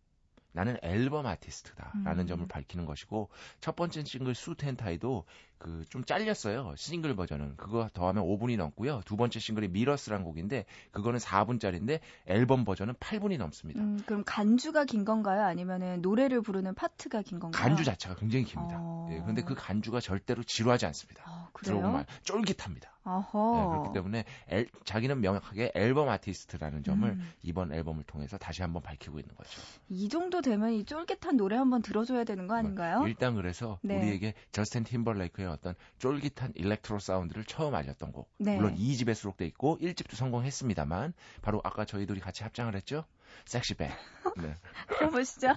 나는 0.53 0.77
앨범 0.83 1.27
아티스트다라는 1.27 2.25
음. 2.25 2.27
점을 2.27 2.47
밝히는 2.47 2.85
것이고 2.85 3.31
첫 3.61 3.75
번째 3.75 4.05
싱글 4.05 4.35
수텐타이도 4.35 5.25
그 5.63 5.83
좀 5.91 6.05
잘렸어요 6.05 6.75
싱글 6.77 7.15
버전은 7.15 7.57
그거 7.57 7.89
더하면 7.93 8.25
5분이 8.25 8.57
넘고요 8.57 9.03
두 9.05 9.17
번째 9.17 9.39
싱글이 9.39 9.69
Mirrors란 9.69 10.25
곡인데 10.25 10.65
그거는 10.91 11.19
4분짜리인데 11.19 12.01
앨범 12.27 12.65
버전은 12.65 12.95
8분이 12.95 13.39
넘습니다. 13.39 13.81
음, 13.81 14.01
그럼 14.07 14.23
간주가 14.25 14.85
긴 14.85 15.05
건가요? 15.05 15.43
아니면은 15.45 16.01
노래를 16.03 16.41
부르는 16.41 16.75
파트가 16.75 17.23
긴 17.23 17.39
건가요? 17.41 17.63
간주 17.63 17.85
자체가 17.85 18.17
굉장히 18.17 18.45
깁니다. 18.45 18.77
어. 18.81 19.09
예, 19.13 19.21
그런데 19.21 19.43
그 19.43 19.55
간주가 19.55 20.01
절대로 20.01 20.43
지루하지 20.43 20.87
않습니다. 20.87 21.23
아, 21.27 21.49
그래요? 21.53 21.77
들어보면 21.77 22.07
쫄깃합니다. 22.25 22.91
어허. 23.05 23.59
예, 23.59 23.69
그렇기 23.71 23.93
때문에 23.95 24.25
앨- 24.49 24.69
자기는 24.85 25.21
명확하게 25.21 25.73
앨범 25.75 26.09
아티스트라는 26.09 26.85
점을 26.85 27.09
음. 27.09 27.33
이번 27.43 27.73
앨범을 27.73 28.05
통해서 28.05 28.39
다시 28.39 28.63
한번 28.63 28.81
밝히고 28.83 29.19
있는 29.19 29.35
거죠. 29.35 29.61
이 29.89 30.09
정도 30.09 30.41
되면 30.41 30.71
이 30.73 30.85
쫄깃한 30.85 31.37
노래 31.37 31.57
한번 31.57 31.83
들어줘야 31.83 32.25
되는 32.25 32.47
거 32.47 32.55
아닌가요? 32.55 33.05
일단 33.07 33.35
그래서 33.35 33.79
네. 33.83 33.99
우리에게 33.99 34.35
저스틴 34.53 34.85
팀벌레이크의 34.85 35.49
어떤 35.49 35.75
쫄깃한 35.99 36.53
일렉트로 36.55 36.99
사운드를 37.01 37.45
처음 37.45 37.75
알렸던 37.75 38.13
곡. 38.13 38.31
네. 38.39 38.57
물론 38.57 38.77
2집에 38.77 39.15
수록돼 39.15 39.47
있고 39.47 39.79
1집도 39.81 40.15
성공했습니다만 40.15 41.13
바로 41.43 41.61
아까 41.65 41.85
저희들이 41.85 42.21
같이 42.21 42.43
합장을 42.45 42.75
했죠. 42.77 43.05
섹시백. 43.47 43.91
네. 44.37 44.55
들어보시죠. 44.99 45.49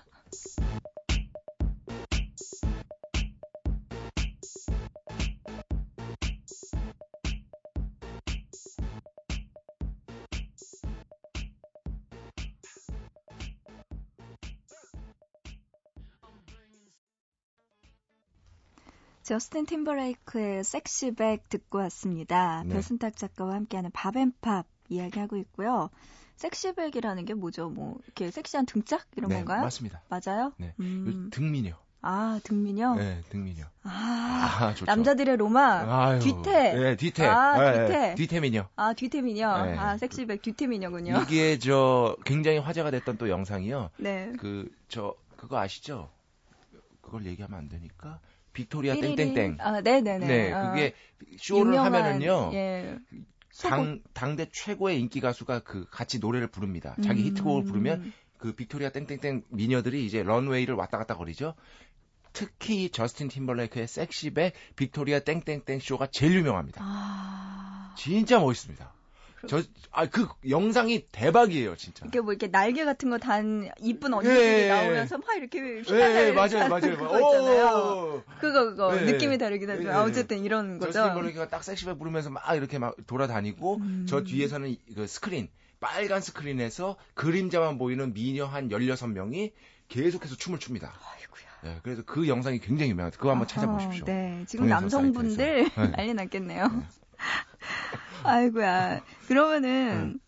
저스틴 19.25 19.65
팀버레이크의 19.65 20.63
섹시백 20.63 21.50
듣고 21.50 21.79
왔습니다. 21.79 22.63
네. 22.63 22.75
배순탁 22.75 23.15
작가와 23.17 23.55
함께하는 23.55 23.89
밥앤팝 23.91 24.67
이야기하고 24.89 25.38
있고요. 25.38 25.89
섹시백이라는 26.36 27.25
게 27.25 27.34
뭐죠? 27.34 27.70
뭐 27.70 27.98
이렇게 28.05 28.29
섹시한 28.29 28.67
등짝 28.67 29.03
이런 29.17 29.29
네, 29.29 29.38
건가요? 29.38 29.62
맞습니다. 29.63 30.01
맞아요? 30.10 30.53
네. 30.58 30.74
음. 30.79 31.25
요 31.25 31.29
등미녀. 31.32 31.74
아 32.08 32.39
등민요? 32.44 32.96
네, 32.98 33.22
등미녀. 33.29 33.63
아, 33.82 34.58
아, 34.62 34.74
좋죠. 34.75 34.86
남자들의 34.86 35.38
로마. 35.38 36.10
아유, 36.12 36.20
뒤태. 36.20 36.74
네, 36.75 36.96
뒤태. 36.96 37.25
아, 37.25 37.58
네, 37.60 37.88
뒤태. 37.88 38.15
뒤태미녀. 38.15 38.67
아 38.75 38.94
뒤태미녀. 38.94 39.65
네. 39.65 39.75
아 39.75 39.98
섹시백 39.98 40.44
뒤태미녀군요. 40.44 41.24
이게 41.24 41.58
저 41.58 42.15
굉장히 42.25 42.60
화제가 42.60 42.91
됐던 42.91 43.17
또 43.17 43.27
영상이요. 43.29 43.89
네. 43.98 44.34
그 44.38 44.70
저 44.88 45.15
그거 45.36 45.58
아시죠? 45.58 46.12
그걸 47.01 47.25
얘기하면 47.25 47.58
안 47.58 47.70
되니까 47.70 48.20
빅토리아. 48.55 48.95
땡땡땡. 48.95 49.57
아 49.59 49.81
네네네. 49.81 50.25
네, 50.25 50.51
아, 50.51 50.71
그게 50.71 50.93
쇼를 51.38 51.74
유명한, 51.74 51.93
하면은요. 51.93 52.51
예. 52.53 52.97
당 53.62 54.01
당대 54.13 54.47
최고의 54.51 55.00
인기 55.00 55.19
가수가 55.19 55.59
그 55.59 55.85
같이 55.89 56.19
노래를 56.19 56.47
부릅니다. 56.47 56.95
자기 57.03 57.21
음. 57.21 57.27
히트곡을 57.27 57.63
부르면 57.65 58.12
그 58.38 58.53
빅토리아 58.53 58.89
땡땡땡 58.89 59.43
미녀들이 59.50 60.05
이제 60.05 60.24
런웨이를 60.24 60.75
왔다 60.75 60.97
갔다 60.97 61.15
거리죠. 61.15 61.53
특히 62.33 62.89
저스틴 62.89 63.29
팀벌레이크의 63.29 63.88
SexyBack 63.88 64.53
빅토리아 64.75 65.19
땡땡땡 65.19 65.79
쇼가 65.79 66.07
제일 66.12 66.35
유명합니다. 66.35 66.81
아 66.83 67.93
진짜 67.97 68.39
멋있습니다. 68.39 68.93
저, 69.47 69.61
아, 69.91 70.05
그 70.07 70.27
영상이 70.49 71.07
대박이에요, 71.11 71.75
진짜. 71.75 72.03
이렇게 72.05 72.21
뭐 72.21 72.33
이렇게 72.33 72.47
날개 72.51 72.83
같은 72.85 73.09
거 73.09 73.17
단 73.17 73.69
이쁜 73.79 74.13
언니들이 74.13 74.39
예, 74.39 74.63
예, 74.63 74.67
나오면서 74.69 75.17
막 75.17 75.35
이렇게 75.37 75.59
예, 75.59 75.81
휘날려 75.81 76.27
예, 76.27 76.31
맞아요, 76.31 76.67
맞아요. 76.69 76.97
그거 76.97 77.15
있잖아요. 77.19 77.67
오! 77.67 78.23
그거 78.39 78.65
그거 78.65 78.95
네. 78.95 79.11
느낌이 79.11 79.37
다르긴 79.37 79.69
하지만 79.69 79.93
네. 79.93 79.99
어쨌든 80.01 80.43
이런 80.43 80.79
거죠. 80.79 80.91
저스틴 80.91 81.13
버레이크가 81.15 81.47
딱 81.49 81.63
섹시배 81.63 81.97
부르면서 81.97 82.29
막 82.29 82.43
이렇게 82.55 82.77
막 82.79 82.95
돌아다니고 83.07 83.75
음. 83.77 84.05
저 84.09 84.23
뒤에서는 84.23 84.69
이- 84.69 84.79
그 84.95 85.07
스크린 85.07 85.49
빨간 85.79 86.21
스크린에서 86.21 86.95
그림자만 87.13 87.77
보이는 87.77 88.13
미녀 88.13 88.45
한 88.45 88.69
16명이 88.69 89.51
계속해서 89.87 90.35
춤을 90.35 90.59
춥니다. 90.59 90.93
아이고야. 91.13 91.45
네, 91.75 91.79
그래서 91.83 92.01
그 92.05 92.27
영상이 92.27 92.59
굉장히 92.59 92.91
유명합니다. 92.91 93.17
그거 93.17 93.31
한번 93.31 93.47
아하, 93.47 93.53
찾아보십시오. 93.53 94.05
네, 94.05 94.43
지금 94.47 94.67
남성분들 94.67 95.35
사이트에서. 95.69 95.81
네. 95.81 95.91
난리 95.97 96.13
났겠네요. 96.13 96.83
아이고야. 98.24 99.01
그러면은 99.27 99.91
음. 99.91 100.20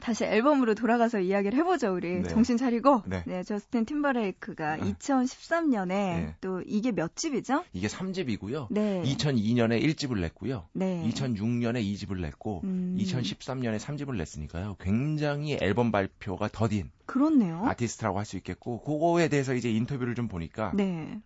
다시 0.00 0.24
앨범으로 0.24 0.74
돌아가서 0.74 1.18
이야기를 1.20 1.58
해보죠, 1.60 1.94
우리. 1.94 2.20
네. 2.20 2.28
정신 2.28 2.58
차리고. 2.58 3.02
네. 3.06 3.42
저스틴 3.42 3.86
팀버레이크가 3.86 4.76
네. 4.76 4.92
2013년에 4.92 5.88
네. 5.88 6.36
또 6.42 6.60
이게 6.66 6.92
몇 6.92 7.16
집이죠? 7.16 7.64
이게 7.72 7.86
3집이고요. 7.86 8.66
네. 8.70 9.02
2002년에 9.02 9.82
1집을 9.82 10.20
냈고요. 10.20 10.68
네. 10.74 11.02
2006년에 11.08 11.82
2집을 11.82 12.20
냈고 12.20 12.60
음. 12.64 12.98
2013년에 13.00 13.78
3집을 13.78 14.14
냈으니까요. 14.16 14.76
굉장히 14.78 15.56
앨범 15.62 15.90
발표가 15.90 16.48
더딘 16.48 16.90
그렇네요. 17.06 17.64
아티스트라고 17.64 18.18
할 18.18 18.26
수 18.26 18.36
있겠고 18.36 18.82
그거에 18.82 19.28
대해서 19.28 19.54
이제 19.54 19.70
인터뷰를 19.70 20.14
좀 20.14 20.28
보니까 20.28 20.72
네. 20.74 21.18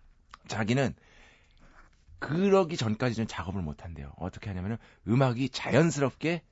자기는 0.47 0.95
그러기 2.19 2.77
전까지는 2.77 3.27
작업을 3.29 3.63
못 3.63 3.85
한대요. 3.85 4.13
어떻게 4.17 4.51
하냐면은 4.51 4.77
음악이 5.07 5.49
자연스럽게 5.51 6.43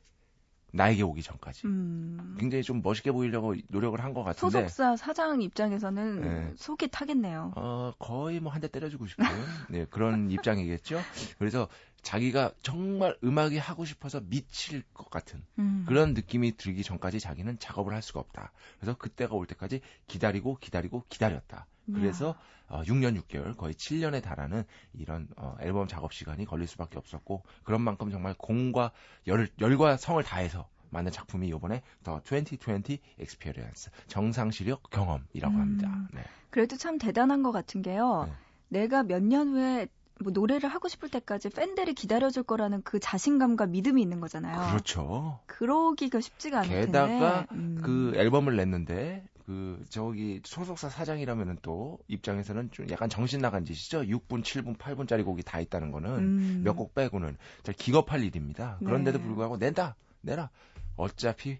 나에게 0.72 1.02
오기 1.02 1.22
전까지. 1.22 1.66
음. 1.66 2.36
굉장히 2.38 2.62
좀 2.62 2.82
멋있게 2.82 3.10
보이려고 3.10 3.54
노력을 3.68 3.98
한 4.02 4.12
것 4.12 4.24
같은데 4.24 4.50
소속사 4.60 4.96
사장 4.96 5.40
입장에서는 5.40 6.20
네. 6.20 6.52
속이 6.56 6.88
타겠네요. 6.88 7.52
어, 7.56 7.92
거의 7.98 8.40
뭐 8.40 8.52
한 8.52 8.60
대 8.60 8.68
때려주고 8.68 9.06
싶은 9.06 9.24
네, 9.70 9.86
그런 9.90 10.30
입장이겠죠. 10.30 11.00
그래서 11.38 11.68
자기가 12.06 12.52
정말 12.62 13.16
음악이 13.24 13.58
하고 13.58 13.84
싶어서 13.84 14.20
미칠 14.20 14.82
것 14.94 15.10
같은 15.10 15.42
음. 15.58 15.84
그런 15.88 16.14
느낌이 16.14 16.56
들기 16.56 16.84
전까지 16.84 17.18
자기는 17.18 17.58
작업을 17.58 17.92
할 17.92 18.00
수가 18.00 18.20
없다. 18.20 18.52
그래서 18.78 18.96
그때가 18.96 19.34
올 19.34 19.44
때까지 19.48 19.80
기다리고 20.06 20.56
기다리고 20.60 21.02
기다렸다. 21.08 21.66
그래서 21.92 22.36
어, 22.68 22.82
6년 22.82 23.20
6개월 23.20 23.56
거의 23.56 23.74
7년에 23.74 24.22
달하는 24.22 24.62
이런 24.92 25.26
어, 25.36 25.56
앨범 25.60 25.88
작업 25.88 26.12
시간이 26.12 26.44
걸릴 26.44 26.68
수밖에 26.68 26.96
없었고 26.96 27.42
그런 27.64 27.80
만큼 27.80 28.12
정말 28.12 28.34
공과 28.38 28.92
열, 29.26 29.48
열과 29.60 29.96
성을 29.96 30.22
다해서 30.22 30.68
만든 30.90 31.10
작품이 31.10 31.48
이번에 31.48 31.82
더 32.04 32.20
2020 32.24 33.00
Experience 33.18 33.90
정상 34.06 34.52
시력 34.52 34.90
경험이라고 34.90 35.54
음. 35.54 35.60
합니다. 35.60 36.08
네. 36.12 36.22
그래도 36.50 36.76
참 36.76 36.98
대단한 36.98 37.42
것 37.42 37.50
같은 37.50 37.82
게요. 37.82 38.26
네. 38.28 38.32
내가 38.68 39.02
몇 39.02 39.22
년 39.22 39.48
후에 39.48 39.88
뭐 40.22 40.32
노래를 40.32 40.68
하고 40.68 40.88
싶을 40.88 41.08
때까지 41.10 41.50
팬들이 41.50 41.92
기다려줄 41.94 42.42
거라는 42.42 42.82
그 42.82 42.98
자신감과 42.98 43.66
믿음이 43.66 44.00
있는 44.00 44.20
거잖아요. 44.20 44.70
그렇죠. 44.70 45.40
그러기가 45.46 46.20
쉽지가 46.20 46.60
않을 46.60 46.86
게다가 46.86 47.46
텐데. 47.46 47.46
음. 47.52 47.78
그 47.82 48.12
앨범을 48.16 48.56
냈는데 48.56 49.24
그 49.44 49.84
저기 49.88 50.40
소속사 50.44 50.88
사장이라면은 50.88 51.58
또 51.62 51.98
입장에서는 52.08 52.70
좀 52.72 52.90
약간 52.90 53.08
정신 53.08 53.40
나간 53.40 53.64
짓이죠. 53.64 54.02
6분, 54.02 54.42
7분, 54.42 54.76
8분짜리 54.76 55.24
곡이 55.24 55.42
다 55.42 55.60
있다는 55.60 55.92
거는 55.92 56.10
음. 56.10 56.62
몇곡 56.64 56.94
빼고는 56.94 57.36
잘 57.62 57.74
기겁할 57.74 58.24
일입니다. 58.24 58.78
그런데도 58.80 59.18
네. 59.18 59.24
불구하고 59.24 59.56
낸다, 59.56 59.96
내라. 60.22 60.50
어차피 60.96 61.58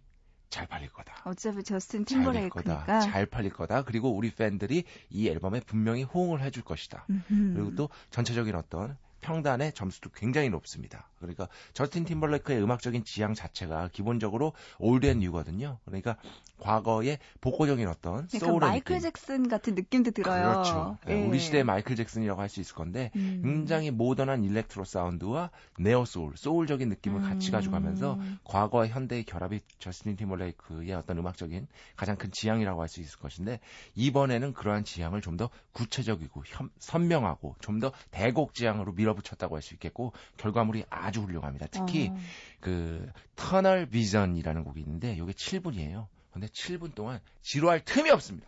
잘 0.50 0.66
팔릴 0.66 0.90
거다. 0.92 1.14
어차피 1.24 1.62
저스틴 1.62 2.04
팀버레이크니까. 2.04 3.00
잘 3.00 3.26
팔릴 3.26 3.52
거다. 3.52 3.82
그리고 3.82 4.10
우리 4.10 4.30
팬들이 4.30 4.84
이 5.10 5.28
앨범에 5.28 5.60
분명히 5.60 6.02
호응을 6.02 6.40
해줄 6.40 6.62
것이다. 6.62 7.06
음흠. 7.10 7.54
그리고 7.54 7.74
또 7.74 7.88
전체적인 8.10 8.54
어떤 8.54 8.96
평단의 9.20 9.72
점수도 9.72 10.10
굉장히 10.14 10.50
높습니다. 10.50 11.08
그러니까 11.26 11.48
저스틴 11.74 12.04
팀벌레이크의 12.04 12.62
음악적인 12.62 13.04
지향 13.04 13.34
자체가 13.34 13.88
기본적으로 13.92 14.52
old 14.78 15.06
and 15.06 15.18
new거든요. 15.20 15.78
그러니까 15.84 16.16
과거의 16.58 17.18
복고적인 17.42 17.86
어떤 17.86 18.26
그러니까 18.28 18.66
마이클 18.66 18.96
느낌. 18.96 19.00
잭슨 19.12 19.48
같은 19.48 19.74
느낌도 19.74 20.12
들어요. 20.12 20.42
그렇죠. 20.42 20.98
네, 21.06 21.12
예. 21.12 21.26
우리 21.26 21.38
시대의 21.38 21.64
마이클 21.64 21.96
잭슨이라고 21.96 22.40
할 22.40 22.48
수 22.48 22.60
있을 22.60 22.74
건데 22.74 23.10
음. 23.16 23.40
굉장히 23.42 23.90
모던한 23.90 24.42
electro 24.44 24.84
사운드와 24.84 25.50
neo 25.78 26.04
soul, 26.06 26.36
소울적인 26.36 26.88
느낌을 26.88 27.20
같이 27.20 27.50
음. 27.50 27.52
가져가면서 27.52 28.18
과거와 28.44 28.86
현대의 28.86 29.24
결합이 29.24 29.60
저스틴 29.80 30.16
팀벌레이크의 30.16 30.92
어떤 30.94 31.18
음악적인 31.18 31.66
가장 31.96 32.16
큰 32.16 32.30
지향이라고 32.32 32.80
할 32.80 32.88
수 32.88 33.00
있을 33.00 33.18
것인데 33.18 33.60
이번에는 33.96 34.54
그러한 34.54 34.84
지향을 34.84 35.20
좀 35.20 35.36
더 35.36 35.50
구체적이고 35.72 36.44
현- 36.46 36.70
선명하고 36.78 37.56
좀 37.60 37.80
더 37.80 37.92
대곡 38.10 38.54
지향으로 38.54 38.92
밀어붙였다고 38.92 39.56
할 39.56 39.60
수 39.62 39.74
있겠고 39.74 40.12
결과물이 40.38 40.84
아주 40.88 41.15
훌륭합니다. 41.20 41.66
특히 41.70 42.08
어. 42.08 42.16
그 42.60 43.10
터널 43.34 43.86
비전이라는 43.86 44.64
곡이 44.64 44.80
있는데 44.80 45.14
이게 45.14 45.22
7분이에요. 45.24 46.06
근데 46.32 46.46
7분 46.48 46.94
동안 46.94 47.20
지루할 47.42 47.84
틈이 47.84 48.10
없습니다. 48.10 48.46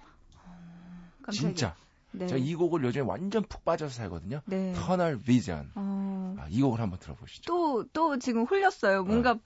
깜짝이야. 1.22 1.32
진짜. 1.32 1.76
네. 2.10 2.26
제가 2.26 2.38
이 2.38 2.54
곡을 2.54 2.84
요즘에 2.84 3.04
완전 3.04 3.42
푹 3.44 3.64
빠져서 3.64 3.94
살거든요. 3.94 4.40
네. 4.46 4.72
터널 4.74 5.20
비전. 5.20 5.70
어. 5.74 6.36
아, 6.38 6.46
이 6.48 6.60
곡을 6.62 6.80
한번 6.80 6.98
들어보시죠. 6.98 7.42
또, 7.46 7.84
또 7.92 8.18
지금 8.18 8.44
홀렸어요. 8.44 9.04
뭔가 9.04 9.38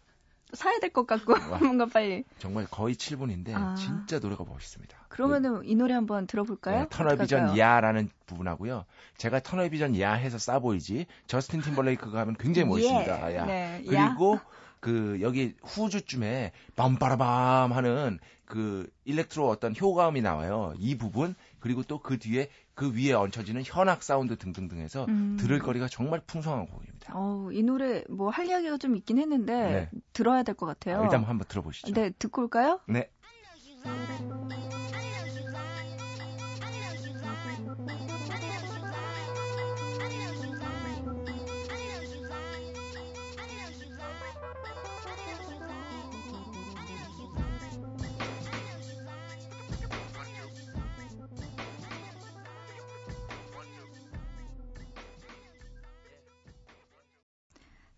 사야 0.53 0.79
될 0.81 0.91
것 0.93 1.07
같고, 1.07 1.33
와. 1.33 1.59
뭔가 1.59 1.87
빨리. 1.87 2.25
정말 2.39 2.67
거의 2.71 2.95
7분인데 2.95 3.55
아. 3.55 3.75
진짜 3.75 4.19
노래가 4.19 4.45
멋있습니다. 4.45 4.97
그러면은 5.09 5.63
이 5.65 5.75
노래 5.75 5.95
한번 5.95 6.27
들어볼까요? 6.27 6.81
네, 6.81 6.87
터널 6.91 7.17
비전 7.19 7.41
어떡할까요? 7.45 7.59
야라는 7.61 8.11
부분하고요. 8.27 8.85
제가 9.17 9.41
Tunnel 9.41 9.71
Vision 9.71 9.99
야 10.01 10.13
해서 10.15 10.39
싸 10.39 10.59
보이지 10.59 11.07
저스틴 11.27 11.61
팀벌레이크가 11.63 12.21
하면 12.21 12.37
굉장히 12.39 12.69
멋있습니다. 12.69 13.33
예. 13.33 13.37
야. 13.37 13.45
네, 13.47 13.85
야. 13.93 14.09
그리고 14.09 14.41
그 14.81 15.19
여기 15.21 15.55
후주쯤에 15.63 16.53
빰빠라밤 16.77 17.73
하는 17.73 18.19
그 18.45 18.91
electro 19.05 19.49
어떤 19.49 19.75
효과음이 19.75 20.21
나와요. 20.21 20.75
이 20.79 20.99
부분 20.99 21.35
그리고 21.63 21.83
또 21.85 21.99
그 22.03 22.19
뒤에 22.19 22.51
그 22.75 22.93
위에 22.95 23.13
얹혀지는 23.13 23.63
현악 23.65 24.03
사운드 24.03 24.37
등등등 24.37 24.79
해서 24.79 25.07
음. 25.09 25.37
들을 25.39 25.59
거리가 25.61 25.87
정말 25.89 26.21
풍성한 26.27 26.67
곡입니다. 26.67 27.17
어우, 27.17 27.53
이 27.53 27.63
노래 27.63 28.03
뭐 28.11 28.31
할 28.31 28.47
이야기가 28.49 28.77
좀 28.79 28.97
있긴 28.97 29.19
했는데 29.19 29.89
네. 29.93 29.99
들어야 30.13 30.43
될 30.43 30.57
것 30.57 30.67
같아요. 30.67 30.99
아, 30.99 31.03
일단 31.05 31.23
한번 31.25 31.47
들어보시죠. 31.49 31.93
네, 31.93 32.11
듣고 32.19 32.43
올까요? 32.43 32.81
네. 32.89 33.09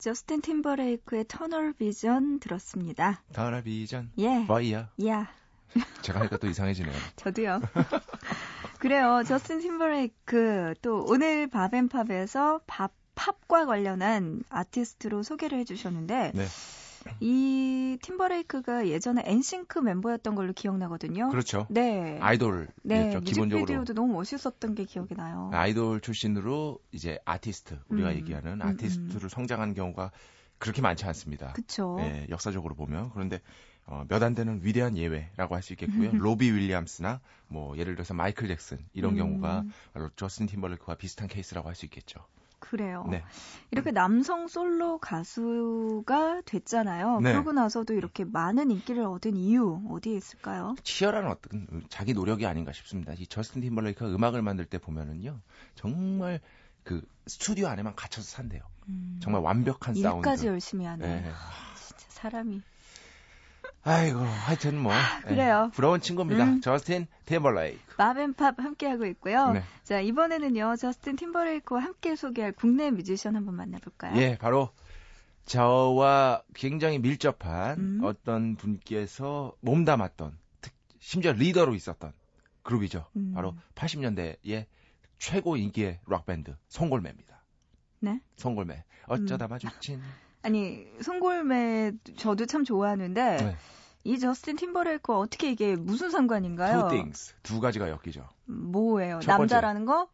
저스틴 0.04 0.42
팀버레이크의 0.42 1.24
Tunnel 1.28 1.72
Vision 1.72 2.38
들었습니다. 2.38 3.22
Tunnel 3.32 3.62
Vision 3.62 4.12
예. 4.18 4.40
뭐야? 4.40 4.90
야, 5.06 5.32
제가 6.02 6.20
하니까 6.20 6.36
또 6.36 6.46
이상해지네요. 6.46 6.92
저도요. 7.16 7.62
그래요. 8.80 9.22
저스틴 9.26 9.60
팀버레이크 9.60 10.74
또 10.82 11.06
오늘 11.08 11.46
밥앤팝에서 11.46 12.60
밥 12.66 12.92
팝과 13.14 13.64
관련한 13.64 14.42
아티스트로 14.50 15.22
소개를 15.22 15.58
해주셨는데 15.60 16.32
네. 16.34 16.44
이 17.20 17.98
팀버레이크가 18.02 18.88
예전에 18.88 19.22
엔싱크 19.24 19.78
멤버였던 19.78 20.34
걸로 20.34 20.52
기억나거든요. 20.52 21.28
그렇죠. 21.28 21.66
네. 21.70 22.18
아이돌 22.20 22.68
네, 22.82 23.10
죠 23.10 23.20
기본적으로 23.20 23.60
뮤직비디오도 23.62 23.94
너무 23.94 24.12
멋있었던 24.14 24.74
게 24.74 24.84
기억이 24.84 25.14
나요. 25.14 25.50
아이돌 25.52 26.00
출신으로 26.00 26.78
이제 26.92 27.18
아티스트 27.24 27.78
우리가 27.88 28.10
음, 28.10 28.14
얘기하는 28.16 28.52
음, 28.54 28.62
아티스트로 28.62 29.28
성장한 29.28 29.74
경우가 29.74 30.10
그렇게 30.58 30.82
많지 30.82 31.04
않습니다. 31.06 31.52
그쵸. 31.52 31.96
예, 32.00 32.26
역사적으로 32.30 32.74
보면 32.74 33.10
그런데 33.12 33.40
어, 33.86 34.04
몇 34.08 34.22
안 34.22 34.34
되는 34.34 34.60
위대한 34.62 34.96
예외라고 34.96 35.54
할 35.54 35.62
수 35.62 35.72
있겠고요. 35.74 36.10
음. 36.10 36.18
로비 36.18 36.50
윌리엄스나 36.50 37.20
뭐 37.48 37.76
예를 37.76 37.94
들어서 37.96 38.14
마이클 38.14 38.48
잭슨 38.48 38.78
이런 38.94 39.12
음. 39.12 39.16
경우가 39.18 39.64
바로 39.92 40.08
저스틴 40.16 40.46
팀벌레이크와 40.46 40.96
비슷한 40.96 41.28
케이스라고 41.28 41.68
할 41.68 41.74
수 41.74 41.84
있겠죠. 41.86 42.20
그래요. 42.64 43.06
네. 43.10 43.22
이렇게 43.70 43.90
남성 43.90 44.48
솔로 44.48 44.96
가수가 44.98 46.42
됐잖아요. 46.46 47.20
네. 47.20 47.32
그러고 47.32 47.52
나서도 47.52 47.92
이렇게 47.92 48.24
많은 48.24 48.70
인기를 48.70 49.04
얻은 49.04 49.36
이유 49.36 49.82
어디에 49.90 50.16
있을까요? 50.16 50.74
치열한 50.82 51.26
어떤 51.26 51.84
자기 51.90 52.14
노력이 52.14 52.46
아닌가 52.46 52.72
싶습니다. 52.72 53.12
이 53.12 53.26
저스틴 53.26 53.60
팀벌레이크가 53.60 54.10
음악을 54.10 54.40
만들 54.40 54.64
때 54.64 54.78
보면은요. 54.78 55.40
정말 55.74 56.40
그 56.84 57.02
스튜디오 57.26 57.68
안에만 57.68 57.94
갇혀서 57.96 58.26
산대요. 58.26 58.62
음, 58.88 59.18
정말 59.20 59.42
완벽한 59.42 59.94
사운드. 59.94 60.26
일까지 60.26 60.46
열심히 60.46 60.86
하네. 60.86 61.06
네. 61.06 61.32
사람이. 62.08 62.62
아이고, 63.84 64.18
하여튼 64.20 64.78
뭐. 64.78 64.92
예, 64.94 65.28
그래요. 65.28 65.70
부러운 65.74 66.00
친구입니다. 66.00 66.44
음. 66.44 66.60
저스틴 66.62 67.06
팀벌레이크. 67.26 67.78
밥앤팝 67.98 68.58
함께하고 68.58 69.04
있고요. 69.06 69.52
네. 69.52 69.62
자, 69.82 70.00
이번에는요, 70.00 70.76
저스틴 70.76 71.16
팀버레이크와 71.16 71.82
함께 71.82 72.16
소개할 72.16 72.52
국내 72.52 72.90
뮤지션 72.90 73.36
한번 73.36 73.56
만나볼까요? 73.56 74.16
예, 74.16 74.38
바로 74.38 74.70
저와 75.44 76.42
굉장히 76.54 76.98
밀접한 76.98 77.78
음. 77.78 78.00
어떤 78.02 78.56
분께서 78.56 79.52
몸담았던, 79.60 80.38
특- 80.62 80.72
심지어 80.98 81.32
리더로 81.32 81.74
있었던 81.74 82.12
그룹이죠. 82.62 83.06
음. 83.16 83.32
바로 83.34 83.54
80년대의 83.74 84.64
최고 85.18 85.56
인기의 85.58 86.00
락밴드, 86.06 86.56
송골매입니다. 86.68 87.42
네? 88.00 88.20
송골매. 88.36 88.84
어쩌다 89.06 89.46
마주친. 89.48 90.00
아니, 90.44 90.86
송골매 91.02 91.92
저도 92.16 92.46
참 92.46 92.64
좋아하는데, 92.64 93.36
네. 93.38 93.56
이 94.04 94.18
저스틴 94.18 94.56
팀버레이크와 94.56 95.18
어떻게 95.18 95.50
이게 95.50 95.74
무슨 95.76 96.10
상관인가요? 96.10 96.80
Two 96.80 96.88
things. 96.90 97.34
두 97.42 97.60
가지가 97.60 97.88
엮이죠. 97.88 98.28
뭐예요? 98.44 99.20
남자라는 99.26 99.86
거? 99.86 100.08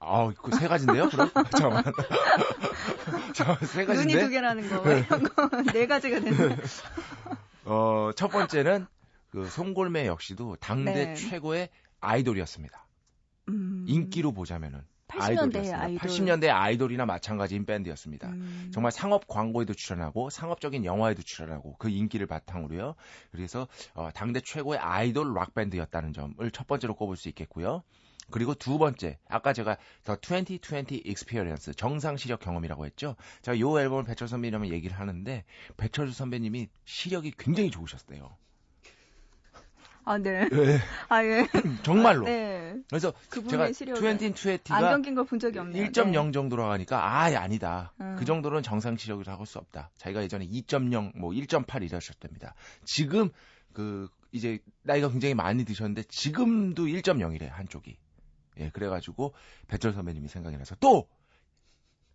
아, 0.00 0.32
그 0.42 0.50
세 0.56 0.66
가지인데요, 0.68 1.08
그럼? 1.08 1.30
잠깐만. 1.52 1.84
잠깐만, 3.32 3.64
세 3.66 3.84
눈이 3.84 3.86
가지인데? 4.14 4.24
두 4.24 4.28
개라는 4.30 4.68
거. 4.68 4.92
이런 4.92 5.22
거 5.22 5.48
네 5.72 5.86
가지가 5.86 6.20
되는. 6.20 6.56
어, 7.64 8.10
첫 8.16 8.28
번째는 8.28 8.86
그 9.30 9.46
송골매 9.46 10.06
역시도 10.06 10.56
당대 10.56 10.92
네. 10.92 11.14
최고의 11.14 11.68
아이돌이었습니다. 12.00 12.86
음, 13.48 13.84
인기로 13.88 14.32
보자면은 14.32 14.82
80년대 15.08 15.56
아이돌이었습니다. 15.56 15.80
아이돌. 15.80 15.98
80년대 15.98 16.48
아이돌이나 16.48 17.06
마찬가지인 17.06 17.64
밴드였습니다. 17.64 18.28
음, 18.28 18.70
정말 18.72 18.92
상업 18.92 19.26
광고에도 19.26 19.74
출연하고 19.74 20.30
상업적인 20.30 20.84
영화에도 20.84 21.22
출연하고 21.22 21.76
그 21.78 21.88
인기를 21.88 22.26
바탕으로요. 22.26 22.94
그래서 23.30 23.68
어, 23.94 24.10
당대 24.14 24.40
최고의 24.40 24.78
아이돌 24.78 25.34
락 25.34 25.54
밴드였다는 25.54 26.12
점을 26.12 26.50
첫 26.50 26.66
번째로 26.66 26.94
꼽을 26.94 27.16
수 27.16 27.28
있겠고요. 27.28 27.82
그리고 28.30 28.54
두 28.54 28.78
번째, 28.78 29.18
아까 29.28 29.52
제가 29.52 29.76
더2020 30.04 31.06
Experience 31.06 31.72
정상 31.74 32.16
시력 32.16 32.40
경험이라고 32.40 32.86
했죠. 32.86 33.14
제가 33.42 33.58
요 33.60 33.78
앨범을 33.78 34.04
배철 34.04 34.26
선배님이라면 34.28 34.72
얘기를 34.72 34.98
하는데 34.98 35.44
배철수 35.76 36.12
선배님이 36.12 36.68
시력이 36.84 37.34
굉장히 37.38 37.70
좋으셨대요. 37.70 38.36
아, 40.06 40.18
네. 40.18 40.48
예, 40.52 40.78
아, 41.10 41.24
예. 41.24 41.46
정말로. 41.82 42.24
네. 42.26 42.76
그래서 42.88 43.12
제가 43.50 43.72
시력은 43.72 44.18
2020가 44.18 44.70
안경 44.72 45.02
낀걸본 45.02 45.40
적이 45.40 45.58
없네요. 45.58 45.84
1.0 45.88 46.32
정도로 46.32 46.68
가니까 46.68 47.04
아 47.04 47.24
아니다. 47.36 47.92
음. 48.00 48.14
그 48.16 48.24
정도는 48.24 48.62
정상 48.62 48.96
시력이라고 48.96 49.40
할 49.40 49.46
수 49.46 49.58
없다. 49.58 49.90
자기가 49.96 50.22
예전에 50.22 50.46
2.0 50.46 51.18
뭐 51.18 51.30
1.8 51.32 51.82
이러셨답니다. 51.82 52.54
지금 52.84 53.30
그 53.72 54.08
이제 54.32 54.60
나이가 54.82 55.08
굉장히 55.10 55.34
많이 55.34 55.64
드셨는데 55.64 56.04
지금도 56.04 56.84
1.0이래 56.86 57.48
한쪽이. 57.48 57.98
예 58.58 58.70
그래가지고 58.70 59.34
배철 59.68 59.92
선배님이 59.92 60.28
생각이 60.28 60.56
나서 60.56 60.74
또 60.76 61.08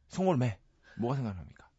송골매 0.07 0.57
뭐가 0.97 1.15
생각납니까? 1.17 1.69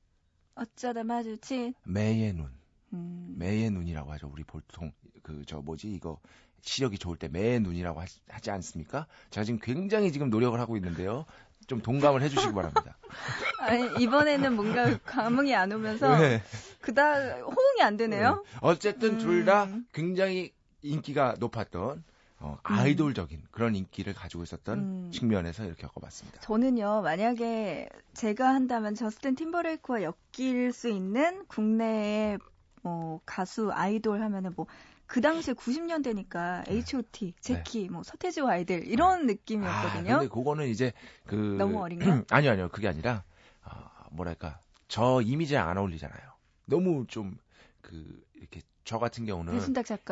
어쩌다 0.57 1.05
마주친. 1.05 1.75
매의 1.85 2.33
눈, 2.35 2.51
음, 2.92 3.35
매의 3.38 3.70
눈이라고 3.70 4.12
하죠. 4.12 4.28
우리 4.33 4.44
보통 4.44 4.92
그 5.22 5.42
저 5.46 5.59
뭐지 5.61 5.90
이거 5.92 6.18
시력이 6.62 6.98
좋을 6.98 7.16
때 7.16 7.28
매의 7.28 7.61
눈이라고 7.61 8.00
하, 8.00 8.07
하지 8.28 8.50
않습니까? 8.50 9.07
제가 9.31 9.44
지금 9.44 9.59
굉장히 9.61 10.12
지금 10.12 10.31
노력을 10.31 10.59
하고 10.59 10.76
있는데요. 10.76 11.24
좀 11.68 11.81
동감을 11.81 12.22
해주시기 12.22 12.52
바랍니다. 12.55 12.96
아니, 13.61 14.02
이번에는 14.02 14.55
뭔가 14.57 14.98
감흥이 15.05 15.55
안 15.55 15.70
오면서 15.72 16.18
네. 16.18 16.42
그다 16.81 17.37
호응이 17.38 17.83
안 17.83 17.96
되네요. 17.96 18.44
어쨌든 18.61 19.14
음. 19.14 19.18
둘다 19.18 19.68
굉장히 19.92 20.52
인기가 20.83 21.37
높았던 21.38 22.02
어, 22.40 22.59
아이돌적인 22.64 23.44
그런 23.52 23.76
인기를 23.76 24.14
가지고 24.14 24.42
있었던 24.42 24.78
음. 24.78 25.11
측면에서 25.12 25.64
이렇게 25.64 25.83
겪어봤습니다. 25.83 26.40
저는요, 26.40 27.02
만약에 27.02 27.88
제가 28.14 28.48
한다면 28.48 28.96
저스틴 28.96 29.37
팀버레이크와 29.37 30.00
엮일 30.02 30.72
수 30.72 30.88
있는 30.88 31.46
국내의 31.46 32.38
뭐 32.83 33.21
가수 33.25 33.71
아이돌 33.73 34.23
하면은 34.23 34.53
뭐 34.57 34.66
그 35.12 35.21
당시에 35.21 35.53
90년대니까 35.53 36.64
H.O.T, 36.71 37.35
제키, 37.38 37.90
뭐 37.90 38.03
서태지와 38.03 38.53
아이들 38.53 38.87
이런 38.87 39.27
네. 39.27 39.35
아, 39.66 40.03
느낌이었거든요. 40.03 40.18
근데 40.18 40.29
그거는 40.29 40.68
이제 40.68 40.92
그 41.27 41.37
너무 41.59 41.83
어린가? 41.83 42.25
아니요, 42.31 42.53
아니요. 42.53 42.68
그게 42.71 42.88
아니라 42.88 43.23
아, 43.62 43.90
뭐랄까 44.11 44.59
저 44.88 45.21
이미지에 45.21 45.59
안 45.59 45.77
어울리잖아요. 45.77 46.21
너무 46.66 47.07
좀 47.09 47.37
그 47.83 48.23
이렇게 48.35 48.62
저 48.85 48.99
같은 48.99 49.25
경우는 49.27 49.53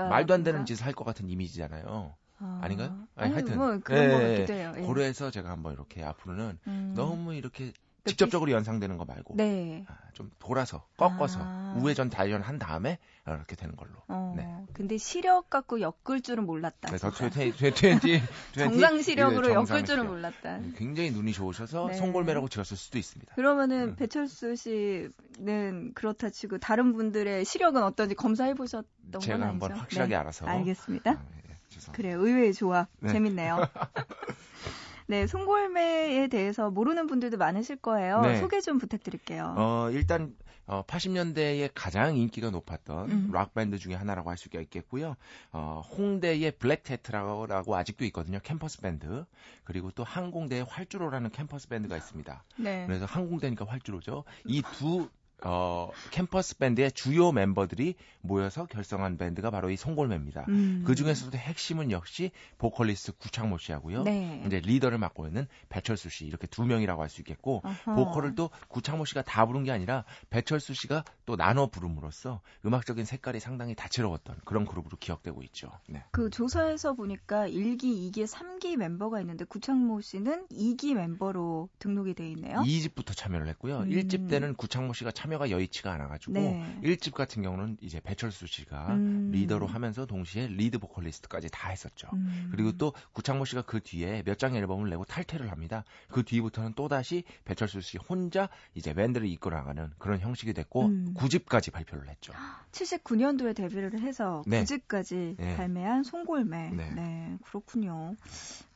말도 0.09 0.35
안 0.35 0.43
되는? 0.43 0.67
짓을 0.67 0.85
할 0.85 0.93
것 0.93 1.05
같은 1.05 1.29
이미지잖아요. 1.31 2.15
아, 2.41 2.61
아닌가요? 2.63 3.07
아니, 3.17 3.33
아니, 3.33 3.35
하여튼. 3.35 3.57
뭐 3.57 3.79
그런 3.79 4.03
예, 4.05 4.13
것 4.13 4.19
예, 4.21 4.37
같기도 4.39 4.53
해요. 4.53 4.73
예. 4.77 4.83
고려해서 4.83 5.31
제가 5.31 5.51
한번 5.51 5.73
이렇게 5.73 6.03
앞으로는 6.03 6.59
음. 6.67 6.93
너무 6.97 7.35
이렇게 7.35 7.73
직접적으로 8.05 8.51
연상되는 8.53 8.97
거 8.97 9.05
말고 9.05 9.35
네. 9.37 9.85
아, 9.89 9.97
좀 10.13 10.31
돌아서 10.39 10.87
꺾어서 10.97 11.41
아. 11.43 11.75
우회전 11.77 12.11
다이전 12.11 12.43
한 12.43 12.59
다음에 12.59 12.99
이렇게 13.27 13.57
되는 13.57 13.77
걸로. 13.77 13.93
어, 14.09 14.35
네. 14.37 14.47
근데 14.73 14.97
시력 14.99 15.51
갖고 15.51 15.81
엮을 15.81 16.21
줄은 16.23 16.45
몰랐다. 16.47 16.89
그래서 16.89 17.13
진짜. 17.13 17.43
20, 17.43 17.57
20, 17.57 18.05
20, 18.05 18.23
정상 18.55 19.01
시력으로 19.03 19.49
네, 19.49 19.55
엮을 19.55 19.85
줄은. 19.85 20.07
몰랐다. 20.07 20.61
굉장히 20.77 21.11
눈이 21.11 21.33
좋으셔서 21.33 21.89
네. 21.89 21.95
송골매라고 21.95 22.49
지었을 22.49 22.77
수도 22.77 22.99
있습니다. 22.99 23.35
그러면은 23.35 23.91
음. 23.91 23.97
배철수 23.97 24.57
씨는 24.57 25.93
그렇다 25.95 26.31
치고 26.31 26.59
다른 26.59 26.93
분들의 26.93 27.45
시력은 27.45 27.83
어떤지 27.83 28.15
검사해 28.15 28.55
보셨던 28.55 28.87
건 29.13 29.21
제가? 29.21 29.47
한번 29.47 29.73
확실하게 29.73 30.11
네. 30.11 30.17
알아서. 30.17 30.47
알겠습니다. 30.47 31.11
아, 31.13 31.25
예. 31.49 31.57
그래 31.93 32.13
의외의 32.13 32.53
조합 32.53 32.89
네. 32.99 33.13
재밌네요. 33.13 33.59
네, 35.11 35.27
송골매에 35.27 36.29
대해서 36.29 36.71
모르는 36.71 37.07
분들도 37.09 37.37
많으실 37.37 37.77
거예요. 37.77 38.21
네. 38.21 38.37
소개 38.37 38.61
좀 38.61 38.79
부탁드릴게요. 38.79 39.55
어, 39.57 39.91
일단 39.91 40.37
어, 40.67 40.85
80년대에 40.87 41.69
가장 41.75 42.17
인기가 42.17 42.51
높았던 42.51 43.11
음. 43.11 43.31
락 43.33 43.55
밴드 43.55 43.77
중에 43.77 43.95
하나라고 43.97 44.31
할 44.31 44.39
수가 44.39 44.61
있겠고요. 44.61 45.17
어, 45.51 45.83
홍대의 45.97 46.53
블랙테트라고 46.53 47.75
아직도 47.75 48.05
있거든요. 48.07 48.39
캠퍼스 48.45 48.81
밴드. 48.81 49.25
그리고 49.65 49.91
또 49.91 50.05
항공대의 50.05 50.65
활주로라는 50.69 51.31
캠퍼스 51.31 51.67
밴드가 51.69 51.97
있습니다. 51.97 52.45
네. 52.59 52.85
그래서 52.87 53.05
항공대니까 53.05 53.65
활주로죠. 53.65 54.23
이 54.47 54.63
두 54.79 55.09
어, 55.45 55.91
캠퍼스 56.11 56.57
밴드의 56.59 56.93
주요 56.93 57.33
멤버들이 57.33 57.95
모여서 58.23 58.67
결성한 58.67 59.19
밴드가 59.19 59.51
바로 59.51 59.71
이 59.71 59.77
송골매입니다. 59.77 60.47
음. 60.49 60.85
그 60.87 60.95
중에서도 60.95 61.37
핵심은 61.37 61.91
역시 61.91 62.31
보컬리스트 62.59 63.13
구창모 63.13 63.59
씨하고요. 63.59 64.05
네. 64.05 64.43
이제 64.47 64.61
리더를 64.61 64.99
맡고 64.99 65.27
있는 65.27 65.47
배철수 65.69 66.09
씨 66.09 66.25
이렇게 66.27 66.47
두 66.47 66.65
명이라고 66.65 67.03
할 67.03 67.11
수 67.11 67.21
있겠고 67.23 67.61
어허. 67.65 67.95
보컬을 67.97 68.35
또 68.37 68.51
구창모 68.69 69.05
씨가 69.05 69.23
다 69.23 69.45
부른 69.45 69.65
게 69.65 69.73
아니라 69.73 70.05
배철수 70.31 70.75
씨가 70.75 71.05
또 71.27 71.37
나눠 71.37 71.67
부름으로써 71.67 72.41
음악적인 72.65 73.05
색깔이 73.05 73.41
상당히 73.41 73.75
다채로웠던 73.75 74.37
그런 74.45 74.65
그룹으로 74.65 74.97
기억되고 74.99 75.43
있죠. 75.45 75.71
네. 75.89 76.05
그 76.13 76.31
조사에서 76.31 76.93
보니까 76.95 77.49
1기, 77.49 77.83
2기, 77.83 78.27
3기 78.27 78.77
멤버가 78.77 79.21
있는데 79.21 79.45
구창모 79.45 80.01
씨는 80.01 80.47
2기 80.49 80.95
멤버로 80.95 81.69
등록이 81.81 82.15
돼 82.15 82.31
있네요. 82.31 82.59
2집부터 82.61 83.17
참여를 83.17 83.49
했고요. 83.49 83.81
음. 83.81 83.89
1집 83.91 84.31
때는 84.31 84.55
구창모 84.55 84.93
씨가 84.93 85.11
참여가 85.11 85.51
여의치가 85.51 85.93
않아가지고 85.93 86.33
네. 86.33 86.81
1집 86.83 87.15
같은 87.15 87.43
경우는 87.43 87.79
이제 87.81 88.01
배철수 88.01 88.47
씨가 88.47 88.95
음. 88.95 89.31
리더로 89.33 89.67
하면서 89.67 90.07
동시에 90.07 90.49
리드 90.49 90.79
보컬리스트까지 90.79 91.49
다 91.51 91.71
했었죠. 91.71 92.09
음. 92.13 92.49
그리고 92.51 92.73
또 92.73 92.93
구창모 93.13 93.45
씨가 93.45 93.63
그 93.63 93.81
뒤에 93.81 94.23
몇 94.25 94.39
장의 94.39 94.61
앨범을 94.61 94.91
내고 94.91 95.05
탈퇴를 95.05 95.51
합니다. 95.51 95.85
그 96.09 96.23
뒤부터는 96.25 96.75
또 96.75 96.89
다시 96.89 97.25
배철수 97.45 97.81
씨 97.81 97.99
혼자 97.99 98.49
이제 98.75 98.95
밴드를 98.95 99.27
이끌어 99.29 99.57
나가는 99.57 99.91
그런 99.99 100.21
형식이 100.21 100.53
됐고 100.53 100.87
음. 100.87 101.15
9집까지 101.17 101.73
발표를 101.73 102.09
했죠. 102.09 102.33
79년도에 102.73 103.55
데뷔를 103.55 104.01
해서 104.01 104.43
네. 104.47 104.65
9집까지 104.65 105.37
네. 105.37 105.57
발매한 105.57 106.03
송골매. 106.03 106.71
네. 106.71 106.91
네. 106.91 107.39
그렇군요. 107.45 108.15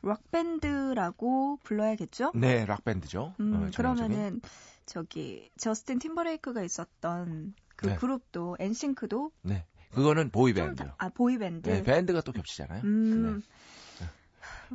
락밴드라고 0.01 1.59
불러야겠죠? 1.63 2.31
네, 2.35 2.65
락 2.65 2.83
밴드죠. 2.83 3.33
음, 3.39 3.55
어. 3.55 3.69
그러면은 3.75 4.41
저기 4.85 5.49
저스틴 5.57 5.99
팀버레이크가 5.99 6.61
있었던 6.63 7.53
그 7.75 7.87
네. 7.87 7.95
그룹도 7.95 8.57
엔싱크도 8.59 9.31
네, 9.43 9.65
그거는 9.91 10.29
보이. 10.29 10.53
다- 10.53 10.95
아 10.97 11.09
보이 11.09 11.37
밴드. 11.37 11.69
네, 11.69 11.83
밴드가 11.83 12.21
또 12.21 12.31
겹치잖아요. 12.31 12.81
음. 12.83 13.41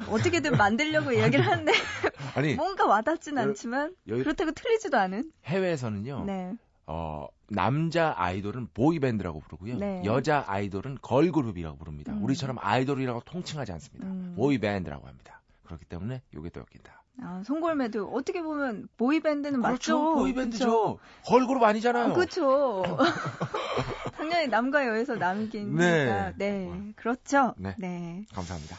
어떻게든 0.09 0.57
만들려고 0.57 1.15
얘기를 1.21 1.45
하는데 1.47 1.73
네. 1.73 1.79
아니 2.35 2.55
뭔가 2.55 2.87
와닿진 2.87 3.37
여- 3.37 3.41
않지만 3.43 3.95
여기 4.09 4.23
그렇다고 4.23 4.53
틀리지도 4.53 4.97
않은. 4.99 5.33
해외에서는요. 5.45 6.25
네. 6.25 6.55
어, 6.87 7.27
남자 7.49 8.15
아이돌은 8.17 8.69
보이 8.75 8.99
밴드라고 8.99 9.41
부르고요. 9.41 9.77
네. 9.79 10.03
여자 10.05 10.45
아이돌은 10.47 10.99
걸그룹이라고 11.03 11.77
부릅니다. 11.79 12.13
음. 12.13 12.23
우리처럼 12.25 12.57
아이돌이라고 12.61 13.21
통칭하지 13.25 13.73
않습니다. 13.73 14.07
음. 14.07 14.35
보이 14.37 14.59
밴드라고 14.59 15.07
합니다. 15.07 15.41
그렇기 15.65 15.85
때문에 15.85 16.23
이게 16.37 16.51
또 16.51 16.61
엮인다. 16.61 17.03
아, 17.23 17.43
송골매도 17.45 18.11
어떻게 18.13 18.43
보면 18.43 18.89
보이밴드는 18.97 19.61
그렇죠. 19.63 19.99
맞죠? 19.99 20.15
보이밴드죠. 20.15 20.99
걸그룹 21.25 21.63
아니잖아요. 21.63 22.15
그렇죠. 22.15 22.83
당연히 24.17 24.49
남과 24.49 24.87
여에서 24.87 25.17
남이니까. 25.17 26.33
네. 26.37 26.37
네. 26.37 26.93
그렇죠. 26.97 27.55
네. 27.57 27.75
네. 27.79 28.25
감사합니다. 28.33 28.77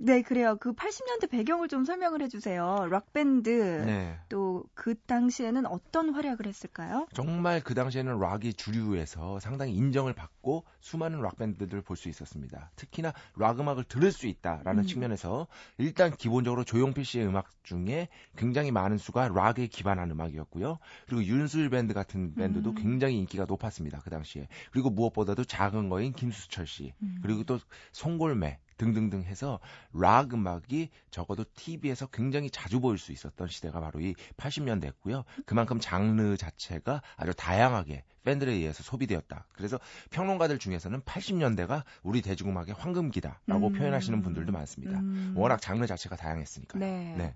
네, 0.00 0.22
그래요. 0.22 0.56
그 0.60 0.72
80년대 0.72 1.30
배경을 1.30 1.68
좀 1.68 1.84
설명을 1.84 2.22
해주세요. 2.22 2.86
락밴드. 2.90 3.50
네. 3.84 4.18
또그 4.28 4.94
당시에는 5.06 5.66
어떤 5.66 6.10
활약을 6.14 6.46
했을까요? 6.46 7.06
정말 7.12 7.60
그 7.62 7.74
당시에는 7.74 8.18
락이 8.18 8.54
주류에서 8.54 9.40
상당히 9.40 9.74
인정을 9.74 10.12
받고 10.14 10.64
수많은 10.80 11.20
락 11.20 11.36
밴드들을 11.38 11.82
볼 11.82 11.96
수 11.96 12.08
있었습니다. 12.10 12.70
특히나 12.76 13.12
락 13.36 13.58
음악을 13.58 13.84
들을 13.84 14.12
수 14.12 14.26
있다라는 14.26 14.84
음. 14.84 14.86
측면에서 14.86 15.46
일단 15.78 16.14
기본적으로 16.14 16.62
조용필 16.62 17.04
씨의 17.04 17.26
음악 17.26 17.48
중에 17.62 18.08
굉장히 18.36 18.70
많은 18.70 18.98
수가 18.98 19.28
락에 19.28 19.66
기반한 19.66 20.10
음악이었고요. 20.10 20.78
그리고 21.06 21.24
윤수일 21.24 21.70
밴드 21.70 21.94
같은 21.94 22.34
밴드도 22.34 22.70
음. 22.70 22.74
굉장히 22.74 23.18
인기가 23.18 23.46
높았습니다. 23.46 24.00
그 24.00 24.10
당시에. 24.10 24.46
그리고 24.72 24.90
무엇보다도 24.90 25.44
작은 25.44 25.88
거인 25.88 26.12
김수철 26.12 26.66
씨 26.66 26.92
음. 27.02 27.18
그리고 27.22 27.44
또 27.44 27.58
송골매 27.92 28.58
등등등 28.76 29.22
해서 29.22 29.58
락 29.92 30.34
음악이 30.34 30.90
적어도 31.10 31.44
TV에서 31.54 32.06
굉장히 32.06 32.50
자주 32.50 32.80
보일 32.80 32.98
수 32.98 33.12
있었던 33.12 33.48
시대가 33.48 33.80
바로 33.80 34.00
이 34.00 34.14
80년대였고요. 34.36 35.24
그만큼 35.44 35.78
장르 35.80 36.36
자체가 36.36 37.02
아주 37.16 37.32
다양하게 37.34 38.04
팬들에 38.24 38.52
의해서 38.52 38.82
소비되었다. 38.82 39.46
그래서 39.52 39.78
평론가들 40.10 40.58
중에서는 40.58 41.00
80년대가 41.02 41.84
우리 42.02 42.22
대중음악의 42.22 42.74
황금기다라고 42.74 43.68
음. 43.68 43.72
표현하시는 43.72 44.22
분들도 44.22 44.52
많습니다. 44.52 44.98
음. 44.98 45.34
워낙 45.36 45.60
장르 45.60 45.86
자체가 45.86 46.16
다양했으니까요. 46.16 46.80
네. 46.80 47.14
네. 47.16 47.34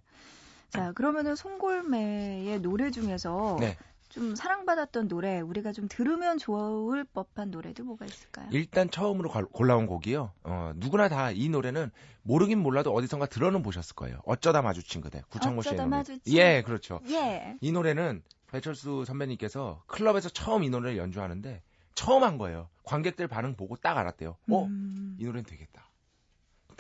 자, 0.71 0.93
그러면은 0.93 1.35
송골매의 1.35 2.61
노래 2.61 2.91
중에서 2.91 3.57
네. 3.61 3.77
좀 4.11 4.35
사랑받았던 4.35 5.09
노래, 5.09 5.41
우리가 5.41 5.73
좀 5.73 5.87
들으면 5.89 6.37
좋을 6.39 7.05
법한 7.05 7.51
노래도 7.51 7.85
뭐가 7.85 8.05
있을까요? 8.07 8.49
일단 8.53 8.91
처음으로 8.91 9.31
걸- 9.31 9.47
골라온 9.47 9.87
곡이요. 9.87 10.33
어, 10.45 10.73
누구나 10.77 11.09
다 11.09 11.31
이 11.31 11.49
노래는 11.49 11.91
모르긴 12.23 12.59
몰라도 12.59 12.93
어디선가 12.93 13.27
들어는 13.27 13.63
보셨을 13.63 13.95
거예요. 13.95 14.21
어쩌다 14.25 14.63
마주친 14.63 15.01
그대. 15.01 15.23
구창모 15.31 15.63
씨의 15.63 15.73
어쩌다 15.75 15.85
노래. 15.85 15.97
마주친. 15.99 16.37
예, 16.37 16.63
그렇죠. 16.67 17.01
예. 17.09 17.57
이 17.61 17.73
노래는 17.73 18.23
배철수 18.51 19.05
선배님께서 19.07 19.85
클럽에서 19.87 20.29
처음 20.29 20.65
이 20.65 20.71
노래를 20.71 20.99
연주하는데 20.99 21.63
처음 21.95 22.25
한 22.25 22.37
거예요. 22.37 22.69
관객들 22.85 23.29
반응 23.29 23.55
보고 23.55 23.77
딱 23.77 23.97
알았대요. 23.97 24.37
어, 24.51 24.65
음. 24.65 25.17
이 25.21 25.25
노래는 25.25 25.45
되겠다. 25.45 25.89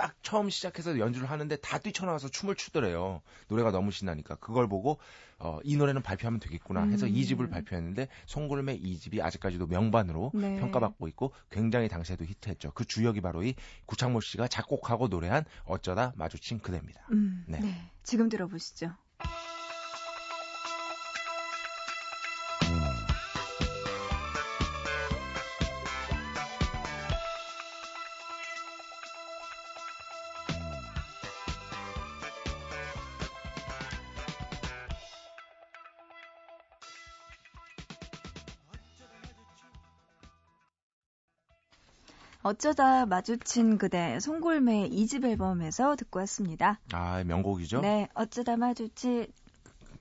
딱 0.01 0.15
처음 0.23 0.49
시작해서 0.49 0.99
연주를 0.99 1.31
하는데 1.31 1.55
다 1.57 1.77
뛰쳐나와서 1.77 2.31
춤을 2.31 2.55
추더래요. 2.55 3.21
노래가 3.49 3.71
너무 3.71 3.91
신나니까. 3.91 4.37
그걸 4.37 4.67
보고 4.67 4.99
어, 5.39 5.59
이 5.63 5.77
노래는 5.77 6.01
발표하면 6.01 6.41
되겠구나 6.41 6.85
해서 6.85 7.05
음. 7.05 7.15
이 7.15 7.23
2집을 7.23 7.51
발표했는데 7.51 8.09
송골매 8.25 8.79
2집이 8.79 9.21
아직까지도 9.21 9.67
명반으로 9.67 10.31
네. 10.33 10.59
평가받고 10.59 11.07
있고 11.09 11.35
굉장히 11.51 11.89
당시에도 11.89 12.25
히트했죠. 12.25 12.73
그 12.75 12.87
주역이 12.87 13.21
바로 13.21 13.43
이 13.43 13.55
구창모 13.85 14.23
씨가 14.23 14.49
작곡하고 14.49 15.09
노래한 15.09 15.45
어쩌다 15.67 16.15
마주친 16.17 16.61
그대입니다. 16.61 17.07
음, 17.13 17.45
네. 17.47 17.61
네. 17.61 17.91
지금 18.03 18.31
들어보시죠. 18.31 18.95
어쩌다 42.51 43.07
마주친 43.07 43.79
그대 43.79 44.19
송골매 44.19 44.89
2집 44.91 45.25
앨범에서 45.25 45.95
듣고 45.95 46.19
왔습니다. 46.21 46.81
아, 46.93 47.23
명곡이죠? 47.25 47.81
네, 47.81 48.09
어쩌다 48.15 48.57
마주친 48.57 49.29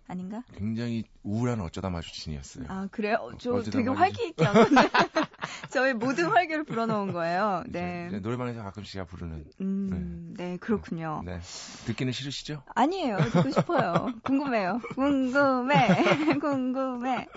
아닌가? 0.08 0.42
굉장히 0.58 1.04
우울한 1.22 1.62
어쩌다 1.62 1.92
마주친이었어요. 1.92 2.66
아 2.68 2.88
그래요? 2.90 3.30
저 3.38 3.54
어쩌다 3.54 3.78
되게 3.78 3.90
마주친- 3.92 3.96
활기 3.98 4.28
있게 4.30 4.46
한 4.46 4.54
건데 4.56 4.90
저의 5.70 5.94
모든 5.94 6.26
활기를 6.26 6.64
불어넣은 6.64 7.14
거예요. 7.14 7.64
네, 7.68 8.10
노래방에서 8.20 8.64
가끔씩 8.64 8.94
제가 8.94 9.06
부르는. 9.06 9.46
음, 9.62 10.34
네 10.36 10.58
그렇군요. 10.58 11.22
네. 11.24 11.40
듣기는 11.86 12.12
싫으시죠? 12.12 12.64
아니에요, 12.74 13.18
듣고 13.32 13.52
싶어요. 13.52 14.08
궁금해요. 14.24 14.82
궁금해, 14.96 15.76
궁금해. 16.42 17.28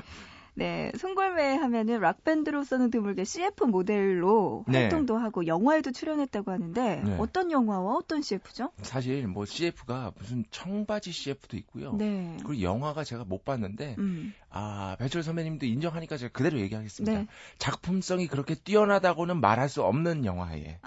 네, 0.54 0.92
송골매 0.98 1.56
하면은 1.56 2.00
락밴드로서는 2.00 2.90
드물게 2.90 3.24
CF 3.24 3.64
모델로 3.64 4.64
네. 4.68 4.82
활동도 4.82 5.16
하고 5.16 5.46
영화에도 5.46 5.92
출연했다고 5.92 6.50
하는데 6.50 7.02
네. 7.02 7.16
어떤 7.18 7.50
영화와 7.50 7.94
어떤 7.94 8.20
CF죠? 8.20 8.70
사실 8.82 9.26
뭐 9.26 9.46
CF가 9.46 10.12
무슨 10.18 10.44
청바지 10.50 11.10
CF도 11.12 11.56
있고요. 11.58 11.94
네. 11.94 12.36
그리고 12.44 12.60
영화가 12.60 13.04
제가 13.04 13.24
못 13.24 13.44
봤는데 13.44 13.96
음, 13.98 14.34
아 14.52 14.96
배철 14.98 15.22
선배님도 15.22 15.66
인정하니까 15.66 16.16
제가 16.16 16.32
그대로 16.32 16.60
얘기하겠습니다. 16.60 17.18
네. 17.18 17.26
작품성이 17.58 18.26
그렇게 18.26 18.54
뛰어나다고는 18.54 19.40
말할 19.40 19.68
수 19.68 19.82
없는 19.82 20.24
영화에 20.26 20.78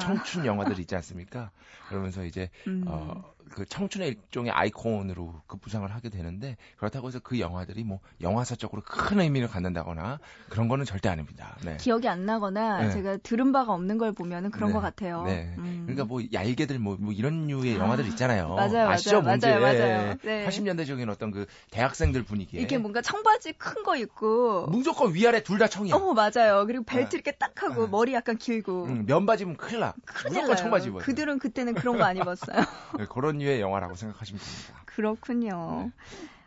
청춘 0.00 0.44
영화들 0.44 0.78
있지 0.80 0.94
않습니까? 0.96 1.50
그러면서 1.88 2.24
이제 2.24 2.50
음. 2.66 2.84
어, 2.86 3.32
그 3.52 3.66
청춘의 3.66 4.08
일종의 4.08 4.50
아이콘으로 4.50 5.34
급부상을 5.46 5.88
하게 5.90 6.08
되는데 6.08 6.56
그렇다고 6.76 7.08
해서 7.08 7.20
그 7.20 7.38
영화들이 7.38 7.84
뭐 7.84 8.00
영화사적으로 8.20 8.82
큰 8.82 9.20
의미를 9.20 9.48
갖는다거나 9.48 10.18
그런 10.48 10.68
거는 10.68 10.84
절대 10.84 11.08
아닙니다. 11.08 11.56
네. 11.64 11.76
기억이 11.76 12.08
안 12.08 12.24
나거나 12.24 12.82
네. 12.82 12.90
제가 12.90 13.18
들은 13.18 13.52
바가 13.52 13.72
없는 13.72 13.98
걸 13.98 14.12
보면은 14.12 14.50
그런 14.50 14.70
네. 14.70 14.74
것 14.74 14.80
같아요. 14.80 15.22
네. 15.24 15.54
음. 15.58 15.82
그러니까 15.84 16.04
뭐 16.06 16.22
얄개들 16.32 16.78
뭐, 16.78 16.96
뭐 16.98 17.12
이런 17.12 17.46
류의 17.46 17.76
영화들 17.76 18.06
있잖아요. 18.08 18.54
맞아요, 18.54 18.88
아시죠? 18.88 19.22
맞아요, 19.22 19.22
뭔지. 19.22 19.46
맞아요, 19.46 19.74
예. 19.74 19.78
맞아요. 19.78 20.14
네. 20.22 20.46
80년대적인 20.46 21.08
어떤 21.10 21.30
그 21.30 21.46
대학생들 21.70 22.22
분위기에 22.22 22.60
이렇게 22.60 22.78
뭔가 22.78 23.02
청바지 23.12 23.52
큰 23.54 23.82
거 23.82 23.96
입고 23.96 24.66
무조건 24.68 25.12
위아래 25.14 25.42
둘 25.42 25.58
다 25.58 25.68
청이야. 25.68 25.94
어 25.94 26.14
맞아요. 26.14 26.64
그리고 26.66 26.84
벨트 26.84 27.10
네. 27.10 27.16
이렇게 27.16 27.32
딱 27.32 27.62
하고 27.62 27.84
네. 27.84 27.90
머리 27.90 28.14
약간 28.14 28.36
길고 28.38 28.86
응, 28.86 29.04
면바지면 29.06 29.56
큰일 29.56 29.80
나. 29.80 29.92
큰일 30.04 30.28
무조건 30.30 30.46
나요. 30.48 30.56
청바지 30.56 30.88
입어요. 30.88 31.02
그들은 31.02 31.38
그때는 31.38 31.74
그런 31.74 31.98
거 31.98 32.04
안 32.04 32.16
입었어요. 32.16 32.56
네, 32.98 33.06
그런 33.10 33.38
류의 33.38 33.60
영화라고 33.60 33.94
생각하시면 33.94 34.40
됩니다. 34.40 34.82
그렇군요. 34.86 35.84
네. 35.86 35.92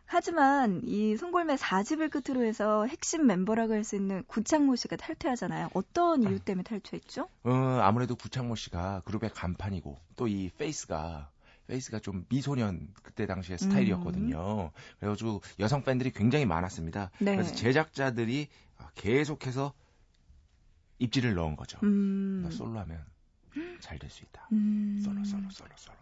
하지만 0.07 0.81
이 0.83 1.17
송골매 1.17 1.55
4집을 1.55 2.11
끝으로 2.11 2.43
해서 2.45 2.85
핵심 2.85 3.25
멤버라고 3.25 3.73
할 3.73 3.83
수 3.83 3.95
있는 3.95 4.23
구창모 4.27 4.75
씨가 4.75 4.95
탈퇴하잖아요. 4.97 5.69
어떤 5.73 6.21
이유 6.23 6.39
때문에 6.39 6.63
탈퇴했죠? 6.63 7.27
어, 7.43 7.79
아무래도 7.81 8.15
구창모 8.15 8.55
씨가 8.55 9.01
그룹의 9.05 9.31
간판이고 9.33 9.97
또 10.15 10.27
이 10.27 10.49
face가 10.57 11.29
face가 11.67 11.99
좀 11.99 12.25
미소년 12.29 12.89
그때 13.03 13.25
당시의 13.25 13.57
스타일이었거든요. 13.57 14.71
그래가지고 14.99 15.41
여성 15.59 15.83
팬들이 15.83 16.11
굉장히 16.11 16.45
많았습니다. 16.45 17.11
네. 17.19 17.35
그래서 17.35 17.53
제작자들이 17.55 18.47
계속해서 18.95 19.73
입김을 20.99 21.33
넣은 21.33 21.55
거죠. 21.55 21.79
음. 21.83 22.41
너 22.43 22.51
솔로 22.51 22.79
하면 22.79 23.03
잘 23.79 23.97
될 23.99 24.09
수 24.09 24.23
있다. 24.23 24.47
음. 24.51 24.99
솔로 25.03 25.23
솔로 25.23 25.49
솔로 25.49 25.71
솔로. 25.77 25.97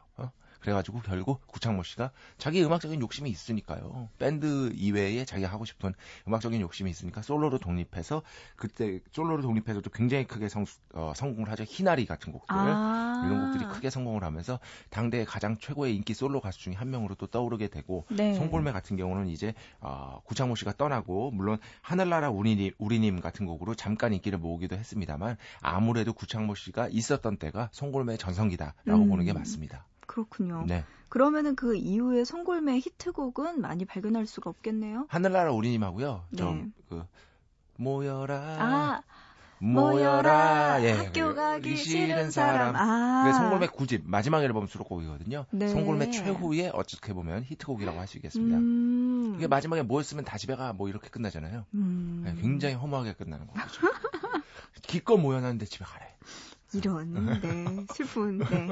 어? 0.64 0.74
그래가지고 0.74 1.02
결국 1.02 1.46
구창모 1.48 1.84
씨가 1.84 2.12
자기 2.38 2.64
음악적인 2.64 3.00
욕심이 3.02 3.30
있으니까요. 3.30 4.10
밴드 4.18 4.72
이외에 4.74 5.26
자기가 5.26 5.50
하고 5.50 5.66
싶은 5.66 5.94
음악적인 6.28 6.62
욕심이 6.62 6.90
있으니까 6.90 7.22
솔로로 7.22 7.60
독립해서 7.60 8.24
그때 8.56 9.02
솔로로 9.12 9.42
독립해서도 9.42 9.90
굉장히 9.92 10.26
크게 10.26 10.48
성, 10.50 10.66
어, 10.94 11.14
성공을 11.16 11.52
하죠. 11.52 11.64
희나리 11.64 12.06
같은 12.06 12.32
곡들. 12.32 12.56
아. 12.56 13.24
이런 13.26 13.52
곡들이 13.52 13.70
크게 13.70 13.90
성공을 13.90 14.24
하면서 14.24 14.60
당대의 14.90 15.26
가장 15.26 15.58
최고의 15.58 15.96
인기 15.96 16.14
솔로 16.14 16.42
가수 16.42 16.60
중에 16.60 16.74
한 16.74 16.90
명으로 16.90 17.16
또 17.16 17.28
떠오르게 17.28 17.68
되고 17.68 18.06
네. 18.10 18.34
송골매 18.34 18.72
같은 18.72 18.98
경우는 18.98 19.28
이제 19.28 19.54
어, 19.80 20.22
구창모 20.26 20.56
씨가 20.56 20.74
떠나고 20.74 21.32
물론 21.32 21.60
하늘나라 21.82 22.30
우리님, 22.30 22.72
우리님 22.78 23.20
같은 23.22 23.46
곡으로 23.46 23.76
잠깐 23.76 24.14
인기를 24.14 24.40
모으기도 24.40 24.76
했습니다만 24.76 25.38
아무래도 25.62 26.14
구창모 26.14 26.56
씨가 26.56 26.88
있었던 26.90 27.38
때가 27.38 27.70
송골매의 27.72 28.18
전성기다라고 28.18 29.04
음. 29.04 29.10
보는 29.10 29.26
게 29.26 29.34
맞습니다. 29.34 29.86
그렇군요. 30.14 30.64
네. 30.68 30.86
그러면은 31.10 31.56
그 31.56 31.76
이후에 31.76 32.24
송골매 32.24 32.78
히트곡은 32.78 33.60
많이 33.62 33.84
발견할 33.86 34.28
수가 34.28 34.50
없겠네요. 34.52 35.06
하늘나라 35.10 35.52
우리님하고요. 35.52 36.26
네. 36.30 36.38
좀그 36.38 37.04
모여라 37.78 38.36
아, 38.60 39.02
모여라 39.58 40.84
예. 40.84 40.92
학교 40.92 41.34
가기 41.34 41.74
이 41.74 41.78
싫은 41.78 42.30
사람. 42.30 42.76
아. 42.76 43.24
그 43.26 43.34
송골매 43.38 43.68
9집 43.68 44.02
마지막 44.06 44.44
앨범 44.44 44.68
수록곡이거든요. 44.68 45.46
네. 45.50 45.68
송골매 45.70 46.12
최후의 46.12 46.70
어떻게 46.74 47.14
보면 47.14 47.44
히트곡이라고 47.44 48.00
할 48.00 48.08
수 48.08 48.18
있겠습니다. 48.18 48.58
음. 48.58 49.34
이게 49.38 49.48
마지막에 49.48 49.82
뭐였으면 49.82 50.26
다 50.26 50.38
집에 50.38 50.56
가 50.56 50.74
뭐 50.74 50.90
이렇게 50.90 51.10
끝나잖아요. 51.10 51.66
음. 51.74 52.22
네, 52.26 52.36
굉장히 52.40 52.76
허무하게 52.76 53.14
끝나는 53.14 53.48
거죠. 53.48 53.64
기껏 54.84 55.18
모여놨는데 55.18 55.66
집에 55.66 55.86
가래. 55.86 56.16
이런 56.74 57.14
네 57.42 57.86
슬픈 57.96 58.40
네 58.40 58.70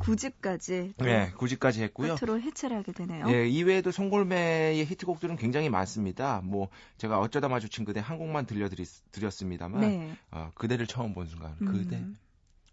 9집까지 0.00 0.94
네, 0.98 1.32
9집까지 1.32 1.80
했고요. 1.82 2.16
끝으로 2.16 2.40
해체를 2.40 2.76
하게 2.76 2.92
되네요. 2.92 3.26
예, 3.28 3.46
이외에도 3.48 3.90
송골매의 3.90 4.84
히트곡들은 4.86 5.36
굉장히 5.36 5.68
많습니다. 5.70 6.40
뭐 6.44 6.68
제가 6.98 7.18
어쩌다 7.20 7.48
마주친 7.48 7.84
그대 7.84 8.00
한 8.00 8.18
곡만 8.18 8.46
들려드렸습니다만 8.46 9.80
네. 9.80 10.16
어, 10.30 10.50
그대를 10.54 10.86
처음 10.86 11.14
본 11.14 11.26
순간 11.26 11.56
음. 11.62 11.66
그대 11.66 12.04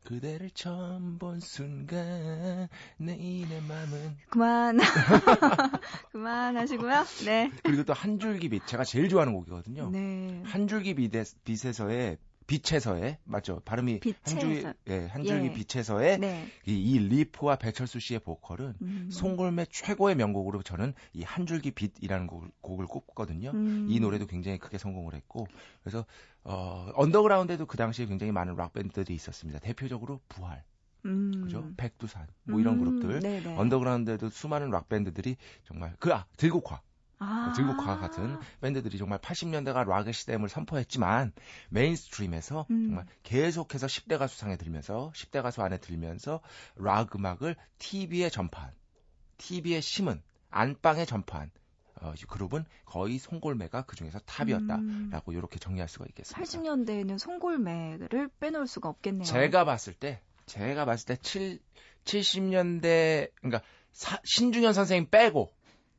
그대를 0.05 0.49
처음 0.55 1.19
본 1.19 1.39
순간 1.39 2.67
내 2.97 3.15
인의 3.15 3.62
마음은 3.62 4.17
그만 4.29 4.79
그만하시고요. 6.12 7.03
네. 7.25 7.51
그리고 7.63 7.83
또 7.83 7.93
한 7.93 8.17
줄기 8.17 8.49
빛 8.49 8.65
제가 8.65 8.83
제일 8.85 9.09
좋아하는 9.09 9.33
곡이거든요. 9.33 9.89
네. 9.91 10.41
한 10.45 10.67
줄기 10.67 10.95
빛에, 10.95 11.25
빛에서의 11.43 12.17
빛에서의 12.49 13.19
맞죠 13.23 13.62
발음이 13.63 13.99
한 14.23 14.39
줄기 14.39 14.55
빛에서. 14.55 14.73
예, 14.88 15.05
한 15.07 15.23
줄기 15.23 15.47
예. 15.47 15.53
빛에서의 15.53 16.19
네. 16.19 16.47
이, 16.65 16.73
이 16.73 16.99
riff와 16.99 17.58
배철수 17.57 17.99
씨의 17.99 18.19
보컬은 18.21 18.73
음. 18.81 19.09
송골매 19.12 19.67
최고의 19.69 20.15
명곡으로 20.15 20.63
저는 20.63 20.93
이 21.13 21.23
한 21.29 21.45
줄기 21.45 21.69
빛이라는 21.71 22.25
곡을, 22.27 22.49
곡을 22.62 22.88
꼽거든요. 22.88 23.51
음. 23.51 23.85
이 23.88 23.99
노래도 23.99 24.25
굉장히 24.25 24.57
크게 24.57 24.77
성공을 24.79 25.13
했고 25.13 25.47
그래서 25.83 26.05
어, 26.43 26.89
언더그라운드에도 26.95 27.65
그 27.67 27.77
당시에 27.77 28.07
굉장히 28.07 28.31
많은 28.31 28.55
락 28.55 28.73
밴드들이 28.73 29.13
있었습니다. 29.13 29.59
대표적으로 29.59 30.19
부활, 30.27 30.63
음. 31.05 31.43
그죠? 31.43 31.69
백두산 31.77 32.27
뭐 32.43 32.59
이런 32.59 32.75
음. 32.75 32.79
그룹들. 32.79 33.19
네 33.19 33.41
네. 33.43 33.55
언더그라운드에도 33.57 34.29
수많은 34.29 34.71
락 34.71 34.89
밴드들이 34.89 35.38
정말 35.65 35.95
그 35.99 36.12
아, 36.13 36.25
들국화 36.38 36.81
아. 37.19 37.53
들국화 37.55 37.97
같은 37.97 38.38
밴드들이 38.62 38.97
정말 38.97 39.19
80년대가 39.19 39.86
락의 39.88 40.13
시대임을 40.13 40.49
선포했지만 40.49 41.34
mainstream에서 41.69 42.65
음. 42.69 42.88
정말 42.88 43.05
계속해서 43.23 43.88
10대 43.88 44.17
가수 44.17 44.38
상에 44.38 44.55
들면서 44.58 45.12
10대 45.15 45.41
가수 45.41 45.62
안에 45.62 45.77
들면서 45.77 46.41
락 46.75 47.15
음악을 47.15 47.55
TV에 47.77 48.29
전파한 48.29 48.71
TV에 49.38 49.82
심은 49.82 50.21
안방에 50.49 51.05
전파한 51.05 51.51
어, 52.01 52.13
이 52.17 52.21
그룹은 52.25 52.63
거의 52.86 53.17
송골매가 53.19 53.82
그 53.82 53.97
중에서 53.97 54.19
탑이었다라고 54.19 55.32
음. 55.32 55.36
이렇게 55.36 55.60
정리할 55.60 55.89
수가 55.89 56.05
있겠습니다. 56.10 56.41
80년대에는 56.41 57.17
송골매를 57.19 58.29
빼놓을 58.39 58.67
수가 58.67 58.88
없겠네요. 58.88 59.25
제가 59.25 59.65
봤을 59.65 59.93
때 59.93 60.21
제가 60.45 60.86
봤을 60.86 61.05
때 61.08 61.15
7, 61.21 61.60
70년대 62.05 63.32
그러니까 63.36 63.62
사- 63.91 64.21
신중현 64.23 64.73
선생님 64.73 65.10
빼고 65.10 65.51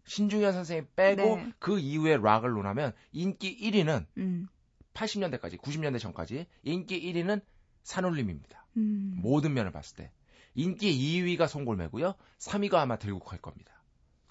신중현 0.06 0.52
선생님 0.52 0.88
빼고 0.96 1.36
네. 1.36 1.52
그 1.58 1.78
이후에 1.78 2.16
락을 2.16 2.50
논하면 2.50 2.92
인기 3.12 3.56
1위는 3.58 4.06
음. 4.18 4.48
80년대까지 4.94 5.58
90년대 5.58 5.98
전까지 5.98 6.46
인기 6.62 7.00
1위는 7.12 7.40
산울림입니다. 7.82 8.66
음. 8.76 9.14
모든 9.16 9.54
면을 9.54 9.70
봤을 9.72 9.96
때 9.96 10.10
인기 10.54 10.92
2위가 10.92 11.48
송골매고요. 11.48 12.14
3위가 12.38 12.74
아마 12.74 12.96
들국화일 12.98 13.40
겁니다. 13.40 13.72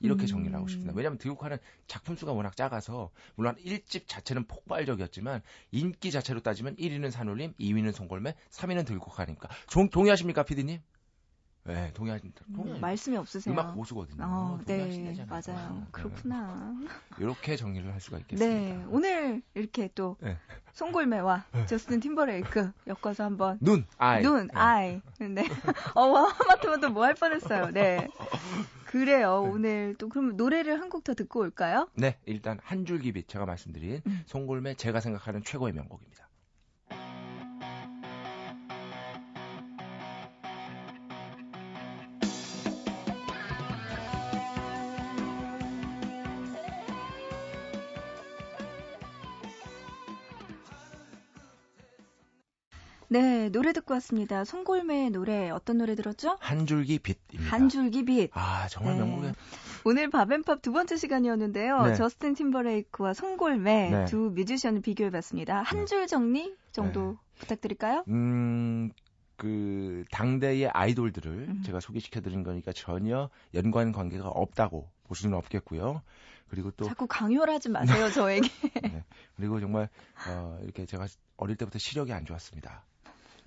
이렇게 0.01 0.23
음. 0.23 0.27
정리를 0.27 0.55
하고 0.55 0.67
싶습니다. 0.67 0.93
왜냐하면 0.95 1.17
들국화는 1.17 1.57
작품 1.87 2.15
수가 2.15 2.31
워낙 2.31 2.55
작아서 2.55 3.11
물론 3.35 3.55
1집 3.55 4.03
자체는 4.07 4.45
폭발적이었지만 4.47 5.41
인기 5.71 6.11
자체로 6.11 6.39
따지면 6.41 6.75
1위는 6.77 7.11
산울림, 7.11 7.53
2위는 7.59 7.91
송골매, 7.93 8.33
3위는 8.49 8.85
들국화니까. 8.85 9.49
종- 9.67 9.89
동의하십니까, 9.89 10.43
피디님? 10.43 10.79
네, 11.73 11.91
동의하십니다. 11.93 12.41
음, 12.47 12.53
동의하십니다. 12.53 12.87
말씀이 12.87 13.17
없으세요. 13.17 13.53
음악 13.53 13.75
고수거든요. 13.75 14.23
어, 14.25 14.59
네. 14.65 15.25
맞아요. 15.29 15.75
네. 15.79 15.87
그렇구나. 15.91 16.75
이렇게 17.19 17.55
정리를 17.55 17.91
할 17.93 18.01
수가 18.01 18.17
있겠습니다. 18.19 18.45
네, 18.45 18.85
오늘 18.89 19.41
이렇게 19.53 19.89
또 19.93 20.17
네. 20.19 20.37
송골매와 20.73 21.45
저스틴 21.67 21.99
팀버레이크 21.99 22.71
엮어서 22.87 23.23
한번 23.25 23.57
눈, 23.61 23.85
아이. 23.97 24.23
눈, 24.23 24.47
네. 24.47 24.53
아이. 24.55 25.01
네. 25.19 25.43
어, 25.95 26.01
하마터면 26.15 26.93
뭐할 26.93 27.13
뻔했어요. 27.15 27.71
네. 27.71 28.07
그래요. 28.85 29.43
오늘 29.51 29.93
또 29.99 30.09
그럼 30.09 30.35
노래를 30.37 30.79
한 30.81 30.89
곡 30.89 31.03
더 31.03 31.13
듣고 31.13 31.41
올까요? 31.41 31.87
네, 31.93 32.17
일단 32.25 32.59
한 32.63 32.85
줄기 32.85 33.11
빛 33.11 33.27
제가 33.27 33.45
말씀드린 33.45 34.01
음. 34.07 34.23
송골매 34.25 34.73
제가 34.75 34.99
생각하는 35.01 35.43
최고의 35.43 35.73
명곡입니다. 35.73 36.27
네, 53.11 53.49
노래 53.49 53.73
듣고 53.73 53.95
왔습니다. 53.95 54.45
송골매의 54.45 55.09
노래 55.09 55.49
어떤 55.49 55.79
노래 55.79 55.95
들었죠? 55.95 56.37
한 56.39 56.67
줄기 56.67 56.99
빛입니다. 56.99 57.51
한 57.55 57.67
줄기 57.67 58.05
빛. 58.05 58.29
아, 58.33 58.67
정말 58.69 58.93
네. 58.95 58.99
명곡이에요. 58.99 59.33
오늘 59.83 60.09
밥앤팝 60.11 60.61
두 60.61 60.71
번째 60.71 60.95
시간이었는데요. 60.95 61.81
네. 61.87 61.95
저스틴 61.95 62.35
팀버레이크와 62.35 63.13
송골매 63.15 63.89
네. 63.89 64.05
두 64.05 64.31
뮤지션을 64.35 64.81
비교해 64.81 65.09
봤습니다. 65.09 65.61
한 65.63 65.87
줄 65.87 66.05
정리 66.05 66.55
정도 66.71 67.17
부탁드릴까요? 67.39 68.03
음, 68.09 68.91
그 69.35 70.03
당대의 70.11 70.67
아이돌들을 70.69 71.31
음. 71.31 71.63
제가 71.65 71.79
소개시켜 71.79 72.21
드린 72.21 72.43
거니까 72.43 72.73
전혀 72.73 73.29
연관 73.55 73.91
관계가 73.91 74.27
없다고 74.27 74.87
볼 75.05 75.17
수는 75.17 75.35
없겠고요. 75.35 76.03
그리고 76.49 76.69
또 76.71 76.85
자꾸 76.85 77.07
강요를 77.07 77.51
하지 77.53 77.69
마세요, 77.69 78.09
저에게. 78.13 78.49
네. 78.83 79.03
그리고 79.35 79.59
정말 79.59 79.89
어, 80.27 80.59
이렇게 80.61 80.85
제가 80.85 81.07
어릴 81.37 81.55
때부터 81.55 81.79
시력이 81.79 82.13
안 82.13 82.25
좋았습니다. 82.25 82.83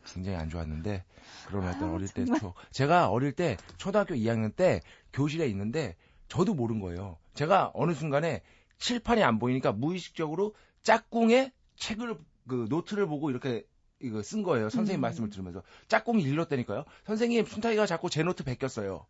굉장히 0.05 0.37
안 0.37 0.49
좋았는데 0.49 1.05
그런 1.47 1.69
어떤 1.69 1.91
아, 1.91 1.93
어릴 1.95 2.09
때 2.09 2.25
정말. 2.25 2.41
추억. 2.41 2.55
제가 2.71 3.09
어릴 3.11 3.33
때 3.33 3.57
초등학교 3.77 4.15
2학년 4.15 4.55
때 4.55 4.81
교실에 5.13 5.47
있는데 5.49 5.97
저도 6.29 6.55
모른 6.55 6.81
거예요. 6.81 7.19
제가 7.35 7.71
어느 7.75 7.93
순간에 7.93 8.43
칠판이 8.79 9.23
안 9.23 9.39
보이니까 9.39 9.73
무의식적으로 9.73 10.55
짝꿍의 10.83 11.53
책을 11.77 12.19
그 12.49 12.67
노트를 12.69 13.07
보고 13.07 13.31
이렇게 13.31 13.65
이거 14.01 14.23
쓴 14.23 14.43
거예요. 14.43 14.69
선생님 14.69 14.99
음. 14.99 15.03
말씀을 15.03 15.31
들으면서 15.31 15.63
짝꿍이 15.89 16.23
일렀다니까요. 16.23 16.85
선생님 17.07 17.47
순탁이가 17.47 17.87
자꾸 17.87 18.11
제 18.11 18.23
노트 18.23 18.43
베꼈어요. 18.45 19.07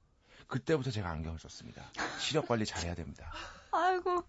그때부터 0.48 0.90
제가 0.90 1.08
안경을 1.08 1.38
썼습니다. 1.38 1.82
시력 2.18 2.46
관리 2.46 2.66
잘해야 2.66 2.94
됩니다. 2.94 3.32
아이고. 3.70 4.22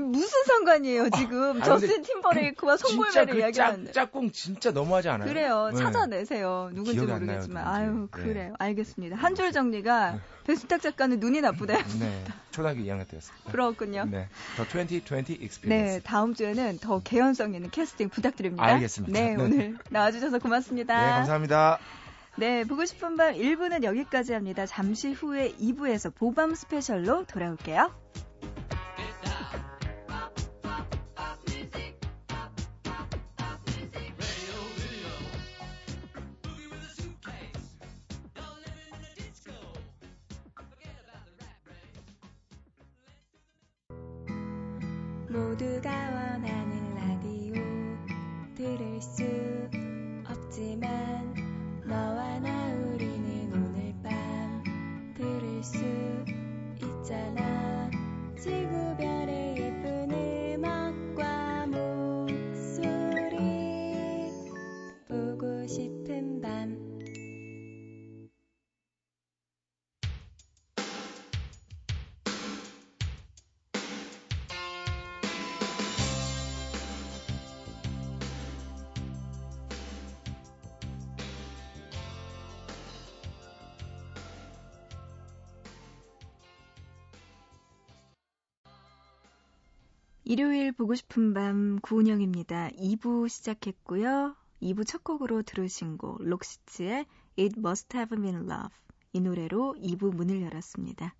무슨 0.00 0.44
상관이에요, 0.46 1.10
지금. 1.10 1.60
아, 1.60 1.64
저스틴 1.64 2.02
팀버레이크와 2.02 2.76
송골매를 2.76 3.34
그 3.34 3.40
이야기하는데. 3.40 3.92
짝, 3.92 4.06
짝꿍 4.06 4.32
진짜 4.32 4.70
너무하지 4.70 5.08
않아요? 5.08 5.28
그래요. 5.28 5.70
네. 5.72 5.78
찾아내세요. 5.78 6.70
누군지 6.72 7.04
나요, 7.06 7.18
모르겠지만. 7.18 7.64
누군지. 7.64 7.80
아유, 7.80 8.00
네. 8.00 8.06
그래요. 8.10 8.54
알겠습니다. 8.58 9.16
한 9.16 9.34
줄 9.34 9.52
정리가 9.52 10.18
배순탁 10.44 10.82
작가는 10.82 11.18
눈이 11.20 11.40
나쁘다. 11.40 11.76
네, 11.98 12.24
초등학교 12.50 12.80
2학년 12.80 13.08
때였습니다. 13.08 13.50
부러웠군요. 13.50 14.06
네, 14.10 14.28
The 14.56 14.64
2020 14.64 15.38
네, 15.38 15.44
Experience. 15.44 16.02
다음 16.02 16.34
주에는 16.34 16.78
더 16.78 17.00
개연성 17.00 17.54
있는 17.54 17.70
캐스팅 17.70 18.08
부탁드립니다. 18.08 18.64
알겠습니다. 18.64 19.18
네, 19.18 19.36
네. 19.36 19.42
오늘 19.42 19.78
나와주셔서 19.90 20.38
고맙습니다. 20.40 21.00
네, 21.04 21.10
감사합니다. 21.12 21.78
네, 22.36 22.64
보고 22.64 22.84
싶은 22.84 23.16
밤 23.16 23.34
1부는 23.34 23.82
여기까지 23.84 24.32
합니다. 24.32 24.64
잠시 24.66 25.12
후에 25.12 25.52
2부에서 25.60 26.14
보밤 26.14 26.54
스페셜로 26.54 27.24
돌아올게요. 27.24 27.92
일요일 90.30 90.70
보고 90.70 90.94
싶은 90.94 91.34
밤 91.34 91.80
구은영입니다. 91.80 92.68
2부 92.78 93.28
시작했고요. 93.28 94.36
2부 94.62 94.86
첫 94.86 95.02
곡으로 95.02 95.42
들으신 95.42 95.98
곡 95.98 96.22
록시츠의 96.22 97.04
It 97.36 97.58
Must 97.58 97.96
Have 97.96 98.16
Been 98.16 98.48
Love 98.48 98.68
이 99.12 99.20
노래로 99.20 99.74
2부 99.80 100.14
문을 100.14 100.42
열었습니다. 100.42 101.16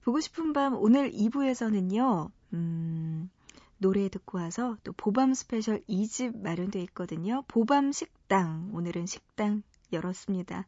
보고 0.00 0.18
싶은 0.18 0.54
밤 0.54 0.76
오늘 0.76 1.12
2부에서는요. 1.12 2.30
음, 2.54 3.28
노래 3.76 4.08
듣고 4.08 4.38
와서 4.38 4.78
또 4.82 4.94
보밤 4.94 5.34
스페셜 5.34 5.82
2집 5.82 6.40
마련돼 6.40 6.80
있거든요. 6.84 7.44
보밤 7.48 7.92
식당 7.92 8.70
오늘은 8.72 9.04
식당 9.04 9.62
열었습니다. 9.92 10.64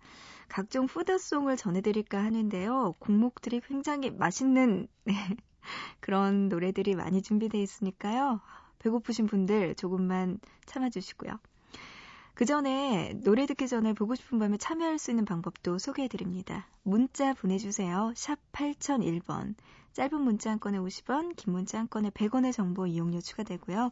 각종 0.49 0.85
food 0.87 1.12
song을 1.12 1.57
전해드릴까 1.57 2.23
하는데요. 2.23 2.97
곡목들이 2.99 3.63
굉장히 3.63 4.11
맛있는 4.11 4.87
네, 5.05 5.15
그런 6.01 6.49
노래들이 6.49 6.95
많이 6.95 7.23
준비되어 7.23 7.61
있으니까요. 7.61 8.41
배고프신 8.79 9.27
분들 9.27 9.75
조금만 9.75 10.39
참아주시고요. 10.67 11.39
그 12.35 12.45
전에 12.45 13.15
노래 13.25 13.47
듣기 13.47 13.67
전에 13.67 13.93
보고 13.95 14.15
싶은 14.15 14.39
밤에 14.39 14.57
참여할 14.59 15.01
수 15.01 15.11
있는 15.11 15.25
방법도 15.25 15.79
소개해드립니다. 15.79 16.69
문자 16.85 17.35
보내주세요. 17.35 18.13
샵 18.15 18.39
8001번. 18.53 19.55
짧은 19.93 20.21
문자 20.21 20.53
한 20.53 20.61
건에 20.61 20.79
50원, 20.79 21.35
긴 21.35 21.53
문자 21.53 21.81
한 21.81 21.89
건에 21.89 22.11
100원의 22.11 22.53
정보 22.53 22.87
이용료 22.87 23.21
추가되고요. 23.21 23.91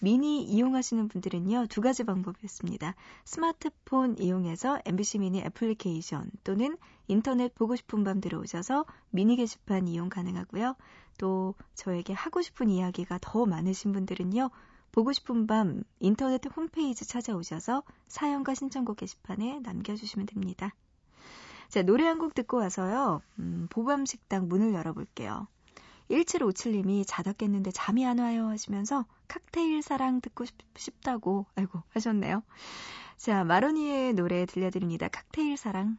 미니 0.00 0.42
이용하시는 0.42 1.08
분들은요, 1.08 1.68
두 1.70 1.80
가지 1.80 2.04
방법이 2.04 2.38
있습니다. 2.44 2.94
스마트폰 3.24 4.18
이용해서 4.18 4.78
MBC 4.84 5.20
미니 5.20 5.40
애플리케이션 5.40 6.30
또는 6.44 6.76
인터넷 7.08 7.54
보고 7.54 7.76
싶은 7.76 8.04
밤 8.04 8.20
들어오셔서 8.20 8.84
미니 9.08 9.36
게시판 9.36 9.88
이용 9.88 10.10
가능하고요. 10.10 10.76
또 11.18 11.54
저에게 11.74 12.12
하고 12.12 12.42
싶은 12.42 12.68
이야기가 12.70 13.18
더 13.20 13.46
많으신 13.46 13.92
분들은요, 13.92 14.50
보고 14.92 15.12
싶은 15.12 15.46
밤 15.46 15.82
인터넷 16.00 16.40
홈페이지 16.56 17.06
찾아오셔서 17.06 17.82
사연과 18.08 18.54
신청곡 18.54 18.96
게시판에 18.96 19.60
남겨주시면 19.60 20.26
됩니다. 20.26 20.74
자, 21.68 21.82
노래 21.82 22.04
한 22.06 22.18
곡 22.18 22.34
듣고 22.34 22.58
와서요, 22.58 23.22
음, 23.38 23.66
보밤식당 23.70 24.48
문을 24.48 24.72
열어볼게요. 24.72 25.46
1757님이 26.10 27.04
자다 27.06 27.32
깼는데 27.32 27.72
잠이 27.72 28.06
안 28.06 28.20
와요 28.20 28.48
하시면서 28.48 29.04
칵테일 29.28 29.82
사랑 29.82 30.20
듣고 30.20 30.44
싶, 30.76 31.02
다고 31.02 31.46
아이고 31.56 31.82
하셨네요. 31.90 32.42
자, 33.16 33.44
마로니의 33.44 34.14
노래 34.14 34.46
들려드립니다. 34.46 35.08
칵테일 35.08 35.56
사랑. 35.56 35.98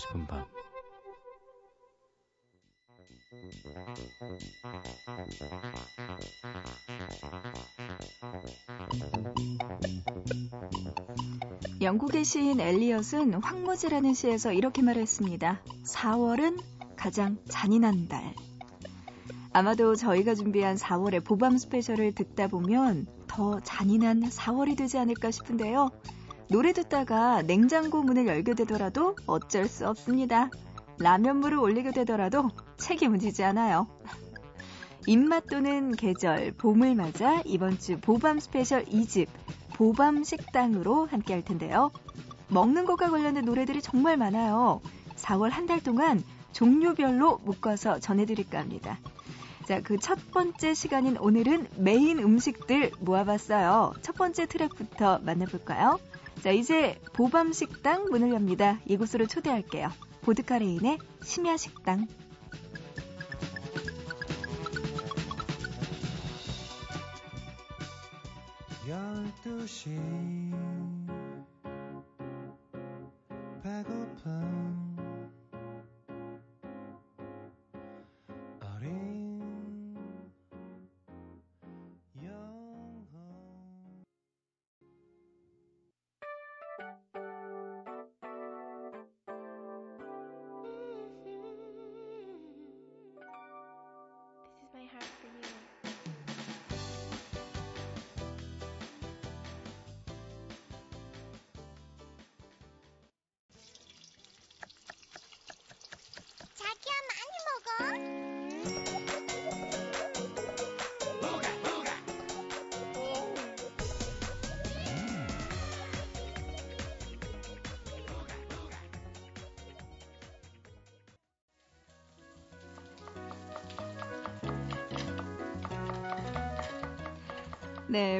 싶은 0.00 0.26
밤. 0.26 0.44
영국의 11.80 12.24
시인 12.24 12.60
엘리엇은 12.60 13.34
황무지라는 13.34 14.14
시에서 14.14 14.52
이렇게 14.52 14.82
말했습니다. 14.82 15.62
4월은 15.84 16.62
가장 16.96 17.38
잔인한 17.48 18.08
달. 18.08 18.34
아마도 19.52 19.96
저희가 19.96 20.34
준비한 20.34 20.76
4월의 20.76 21.24
보밤 21.24 21.58
스페셜을 21.58 22.14
듣다 22.14 22.48
보면 22.48 23.06
더 23.26 23.60
잔인한 23.60 24.22
4월이 24.22 24.76
되지 24.76 24.98
않을까 24.98 25.30
싶은데요. 25.30 25.90
노래 26.50 26.72
듣다가 26.72 27.42
냉장고 27.42 28.02
문을 28.02 28.26
열게 28.26 28.54
되더라도 28.54 29.14
어쩔 29.26 29.66
수 29.68 29.88
없습니다. 29.88 30.50
라면물을 30.98 31.56
올리게 31.58 31.92
되더라도 31.92 32.50
책임은 32.76 33.20
지지 33.20 33.44
않아요. 33.44 33.86
입맛 35.06 35.46
또는 35.46 35.92
계절, 35.92 36.52
봄을 36.52 36.94
맞아 36.94 37.40
이번 37.46 37.78
주 37.78 37.98
보밤 38.00 38.38
스페셜 38.38 38.84
2집 38.84 39.28
보밤 39.74 40.24
식당으로 40.24 41.06
함께 41.06 41.32
할 41.32 41.42
텐데요. 41.44 41.90
먹는 42.48 42.84
것과 42.84 43.10
관련된 43.10 43.44
노래들이 43.44 43.80
정말 43.80 44.16
많아요. 44.16 44.80
4월 45.16 45.50
한 45.50 45.66
달 45.66 45.80
동안 45.80 46.22
종류별로 46.52 47.38
묶어서 47.44 48.00
전해드릴까 48.00 48.58
합니다. 48.58 48.98
자, 49.66 49.80
그 49.80 49.96
첫 49.98 50.18
번째 50.32 50.74
시간인 50.74 51.16
오늘은 51.16 51.68
메인 51.76 52.18
음식들 52.18 52.90
모아봤어요. 52.98 53.94
첫 54.02 54.16
번째 54.16 54.46
트랙부터 54.46 55.20
만나볼까요? 55.20 55.98
자, 56.42 56.50
이제 56.50 56.98
보밤 57.12 57.52
식당 57.52 58.06
문을 58.06 58.32
엽니다. 58.32 58.80
이곳으로 58.86 59.26
초대할게요. 59.26 59.90
보드카레인의 60.22 60.98
심야 61.22 61.56
식당. 61.58 62.06
열두 68.88 69.66
시 69.66 69.90
배고픈 73.62 74.79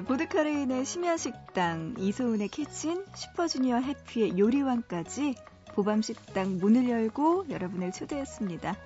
네, 0.01 0.07
보드카레인의 0.07 0.87
심야 0.87 1.19
식당, 1.19 1.95
이소은의 1.99 2.49
키친, 2.49 3.05
슈퍼주니어 3.15 3.81
해피의 3.81 4.39
요리왕까지 4.39 5.35
보밤 5.75 6.01
식당 6.01 6.57
문을 6.57 6.89
열고 6.89 7.51
여러분을 7.51 7.93
초대했습니다. 7.93 8.77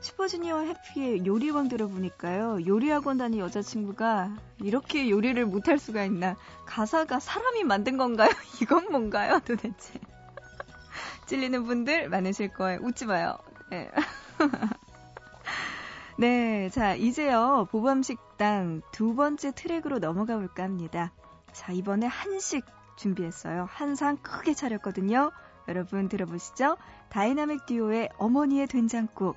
슈퍼주니어 0.00 0.60
해피의 0.60 1.26
요리왕 1.26 1.68
들어보니까요. 1.68 2.66
요리학원 2.66 3.18
다닌 3.18 3.40
여자친구가 3.40 4.38
이렇게 4.62 5.10
요리를 5.10 5.44
못할 5.44 5.78
수가 5.78 6.06
있나. 6.06 6.34
가사가 6.64 7.20
사람이 7.20 7.64
만든 7.64 7.98
건가요? 7.98 8.30
이건 8.62 8.90
뭔가요? 8.90 9.40
도대체. 9.44 10.00
찔리는 11.28 11.62
분들 11.64 12.08
많으실 12.08 12.54
거예요. 12.54 12.80
웃지 12.82 13.04
마요. 13.04 13.36
네. 13.68 13.90
네, 16.20 16.68
자, 16.70 16.96
이제요, 16.96 17.68
보밤식당 17.70 18.82
두 18.90 19.14
번째 19.14 19.52
트랙으로 19.52 20.00
넘어가 20.00 20.36
볼까 20.36 20.64
합니다. 20.64 21.12
자, 21.52 21.70
이번에 21.70 22.06
한식 22.06 22.64
준비했어요. 22.96 23.68
한상 23.70 24.16
크게 24.16 24.54
차렸거든요. 24.54 25.30
여러분 25.68 26.08
들어보시죠. 26.08 26.76
다이나믹 27.08 27.66
듀오의 27.66 28.08
어머니의 28.18 28.66
된장국, 28.66 29.36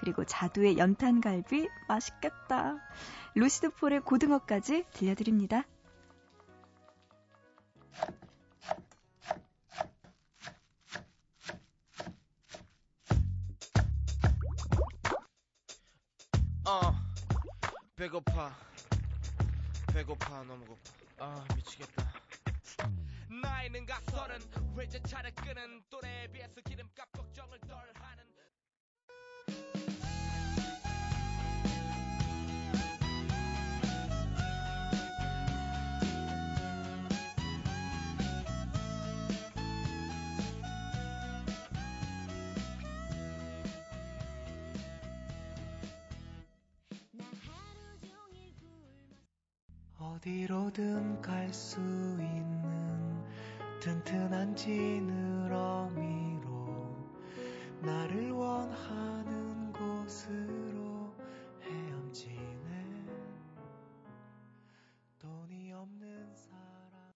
그리고 0.00 0.24
자두의 0.24 0.78
연탄갈비, 0.78 1.68
맛있겠다. 1.86 2.78
루시드 3.36 3.70
폴의 3.70 4.00
고등어까지 4.00 4.86
들려드립니다. 4.92 5.62
어. 16.70 16.92
배고파. 17.96 18.56
배고파. 19.92 20.44
너무 20.44 20.64
고파. 20.64 20.80
아 21.18 21.44
미치겠다. 21.56 22.12
나이는 23.42 23.84
각서는 23.84 24.38
외제차를 24.76 25.34
끄는 25.34 25.82
또래에 25.90 26.28
비해서 26.28 26.60
기름값 26.60 27.10
걱정을 27.10 27.58
덜 27.66 27.76
하는 27.94 28.24
어디로든 50.14 51.22
갈 51.22 51.52
수 51.52 51.78
있는 51.78 53.24
튼튼한 53.80 54.56
지느러미로 54.56 55.98
나를 57.80 58.32
원하는 58.32 59.72
곳으로 59.72 61.14
헤엄치네 61.62 63.06
돈이 65.20 65.72
없는 65.72 66.34
사람 66.34 67.12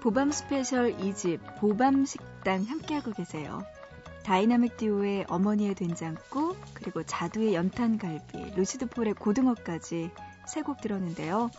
보밤 0.00 0.30
스페셜 0.30 0.96
2집 0.96 1.60
보밤 1.60 2.06
식당 2.06 2.62
함께하고 2.64 3.12
계세요. 3.12 3.62
다이나믹 4.24 4.76
듀오의 4.76 5.26
어머니의 5.28 5.74
된장국 5.74 6.56
그리고 6.74 7.02
자두의 7.02 7.54
연탄갈비 7.54 8.52
루시드 8.56 8.86
폴의 8.86 9.14
고등어까지 9.14 10.10
세 10.46 10.62
곡 10.62 10.80
들었는데요. 10.80 11.50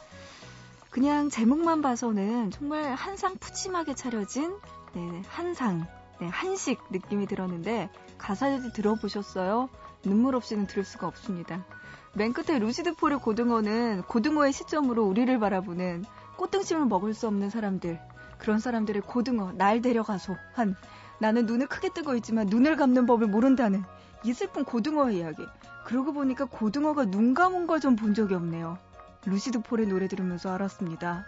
그냥 0.90 1.30
제목만 1.30 1.82
봐서는 1.82 2.52
정말 2.52 2.94
한상 2.94 3.36
푸짐하게 3.38 3.96
차려진 3.96 4.56
네, 4.94 5.22
한상 5.28 5.88
네, 6.20 6.28
한식 6.28 6.80
느낌이 6.92 7.26
들었는데 7.26 7.90
가사도 8.18 8.72
들어보셨어요? 8.74 9.70
눈물 10.04 10.36
없이는 10.36 10.68
들을 10.68 10.84
수가 10.84 11.08
없습니다. 11.08 11.66
맨 12.14 12.32
끝에 12.34 12.60
루시드 12.60 12.96
폴의 12.96 13.20
고등어는 13.20 14.04
고등어의 14.04 14.54
시점으로 14.54 15.04
우리를 15.06 15.40
바라보는 15.40 16.06
꽃등심을 16.38 16.86
먹을 16.86 17.14
수 17.14 17.28
없는 17.28 17.50
사람들 17.50 18.00
그런 18.38 18.60
사람들의 18.60 19.02
고등어 19.04 19.54
날 19.54 19.82
데려가소 19.82 20.36
한 20.54 20.76
나는 21.24 21.46
눈을 21.46 21.68
크게 21.68 21.88
뜨고 21.94 22.16
있지만 22.16 22.48
눈을 22.48 22.76
감는 22.76 23.06
법을 23.06 23.28
모른다는 23.28 23.82
이 24.26 24.34
슬픈 24.34 24.66
고등어의 24.66 25.20
이야기. 25.20 25.42
그러고 25.86 26.12
보니까 26.12 26.44
고등어가 26.44 27.06
눈 27.06 27.34
감은 27.34 27.66
걸 27.66 27.80
좀 27.80 27.96
본 27.96 28.14
적이 28.14 28.36
없네요. 28.36 28.78
루시드 29.26 29.62
폴의 29.62 29.88
노래 29.88 30.10
들으면서 30.10 30.54
알았습니다. 30.54 31.26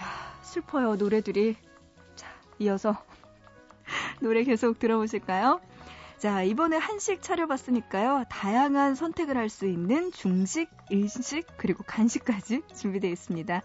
야, 0.00 0.06
슬퍼요, 0.40 0.96
노래들이. 0.96 1.56
자, 2.16 2.26
이어서 2.58 2.96
노래 4.22 4.44
계속 4.44 4.78
들어보실까요? 4.78 5.60
자, 6.16 6.42
이번에 6.42 6.78
한식 6.78 7.20
차려봤으니까요. 7.20 8.24
다양한 8.30 8.94
선택을 8.94 9.36
할 9.36 9.50
수 9.50 9.66
있는 9.66 10.10
중식, 10.12 10.70
일식, 10.88 11.46
그리고 11.58 11.84
간식까지 11.86 12.62
준비되어 12.74 13.10
있습니다. 13.10 13.60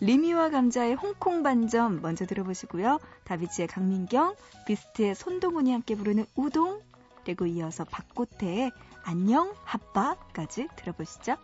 리미와 0.00 0.50
감자의 0.50 0.94
홍콩 0.94 1.42
반점 1.42 2.00
먼저 2.02 2.24
들어보시고요. 2.24 3.00
다비치의 3.24 3.68
강민경, 3.68 4.36
비스트의 4.66 5.14
손동훈이 5.14 5.72
함께 5.72 5.96
부르는 5.96 6.24
우동, 6.36 6.80
그리고 7.24 7.46
이어서 7.46 7.84
박고태의 7.84 8.70
안녕 9.04 9.54
핫바까지 9.64 10.68
들어보시죠. 10.76 11.36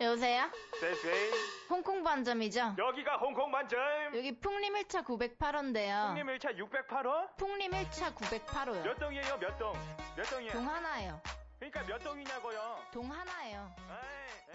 여보세요? 0.00 0.50
홍콩 1.70 2.02
반점이죠? 2.02 2.74
여기가 2.76 3.16
홍콩 3.18 3.52
반점 3.52 3.78
여기 4.16 4.36
풍림 4.40 4.74
1차 4.74 5.04
908호인데요. 5.04 6.08
풍림 6.08 6.26
1차 6.26 6.58
608호? 6.58 7.36
풍림 7.36 7.70
1차 7.70 8.14
908호요. 8.14 8.82
몇 8.82 8.98
동이에요 8.98 9.38
몇 9.38 9.58
동? 9.58 9.72
몇 10.16 10.22
동이에요? 10.24 10.52
동 10.52 10.68
하나예요. 10.68 11.20
그러니까 11.72 11.94
몇 11.94 11.98
동이냐고요 12.04 12.78
동 12.92 13.10
하나예요. 13.10 13.74
에이 13.88 14.51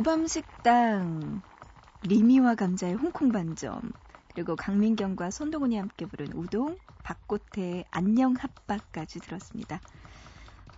보밤식당, 0.00 1.42
리미와 2.04 2.54
감자의 2.54 2.94
홍콩 2.94 3.32
반점, 3.32 3.92
그리고 4.32 4.56
강민경과 4.56 5.30
손동훈이 5.30 5.76
함께 5.76 6.06
부른 6.06 6.32
우동, 6.32 6.78
박고태의 7.02 7.84
안녕 7.90 8.34
핫바까지 8.34 9.20
들었습니다. 9.20 9.78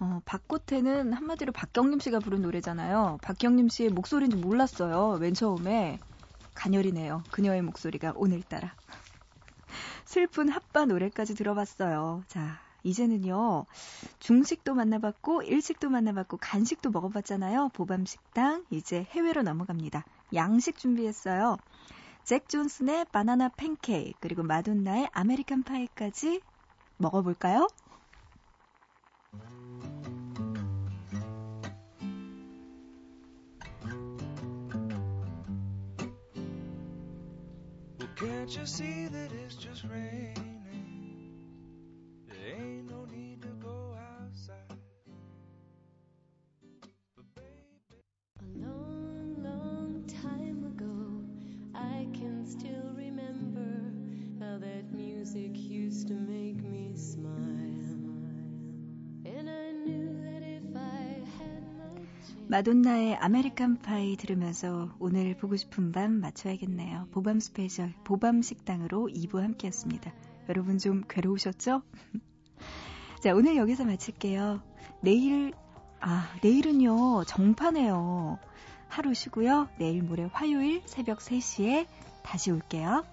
어, 0.00 0.20
박고태는 0.24 1.12
한마디로 1.12 1.52
박경림 1.52 2.00
씨가 2.00 2.18
부른 2.18 2.42
노래잖아요. 2.42 3.18
박경림 3.22 3.68
씨의 3.68 3.90
목소리인지 3.90 4.38
몰랐어요. 4.38 5.18
맨 5.20 5.34
처음에. 5.34 6.00
가녀리네요. 6.54 7.22
그녀의 7.30 7.62
목소리가 7.62 8.14
오늘따라. 8.16 8.74
슬픈 10.04 10.48
핫바 10.48 10.86
노래까지 10.86 11.36
들어봤어요. 11.36 12.24
자, 12.26 12.58
이제는요, 12.82 13.66
중식도 14.18 14.74
만나봤고, 14.74 15.42
일식도 15.42 15.90
만나봤고, 15.90 16.38
간식도 16.38 16.90
먹어봤잖아요. 16.90 17.70
보밤식당. 17.72 18.64
이제 18.70 19.06
해외로 19.10 19.42
넘어갑니다. 19.42 20.04
양식 20.34 20.78
준비했어요. 20.78 21.56
잭 22.24 22.48
존슨의 22.48 23.06
바나나 23.12 23.48
팬케이크, 23.56 24.18
그리고 24.20 24.42
마돈나의 24.42 25.08
아메리칸 25.12 25.64
파이까지 25.64 26.40
먹어볼까요? 26.96 27.68
마돈나의 62.52 63.16
American 63.16 63.78
Pie 63.78 64.14
들으면서 64.14 64.94
오늘 64.98 65.34
보고 65.38 65.56
싶은 65.56 65.90
밤 65.90 66.20
마쳐야겠네요. 66.20 67.08
보밤 67.10 67.40
스페셜, 67.40 67.94
보밤 68.04 68.42
식당으로 68.42 69.08
2부 69.10 69.40
함께했습니다. 69.40 70.12
여러분 70.50 70.76
좀 70.76 71.02
괴로우셨죠? 71.08 71.80
자, 73.22 73.34
오늘 73.34 73.56
여기서 73.56 73.86
마칠게요. 73.86 74.60
내일, 75.00 75.54
아, 76.00 76.28
내일은요, 76.42 77.24
정파네요. 77.24 78.38
하루 78.86 79.14
쉬고요. 79.14 79.70
내일 79.78 80.02
모레 80.02 80.28
화요일 80.30 80.82
새벽 80.84 81.20
3시에 81.20 81.86
다시 82.22 82.50
올게요. 82.50 83.06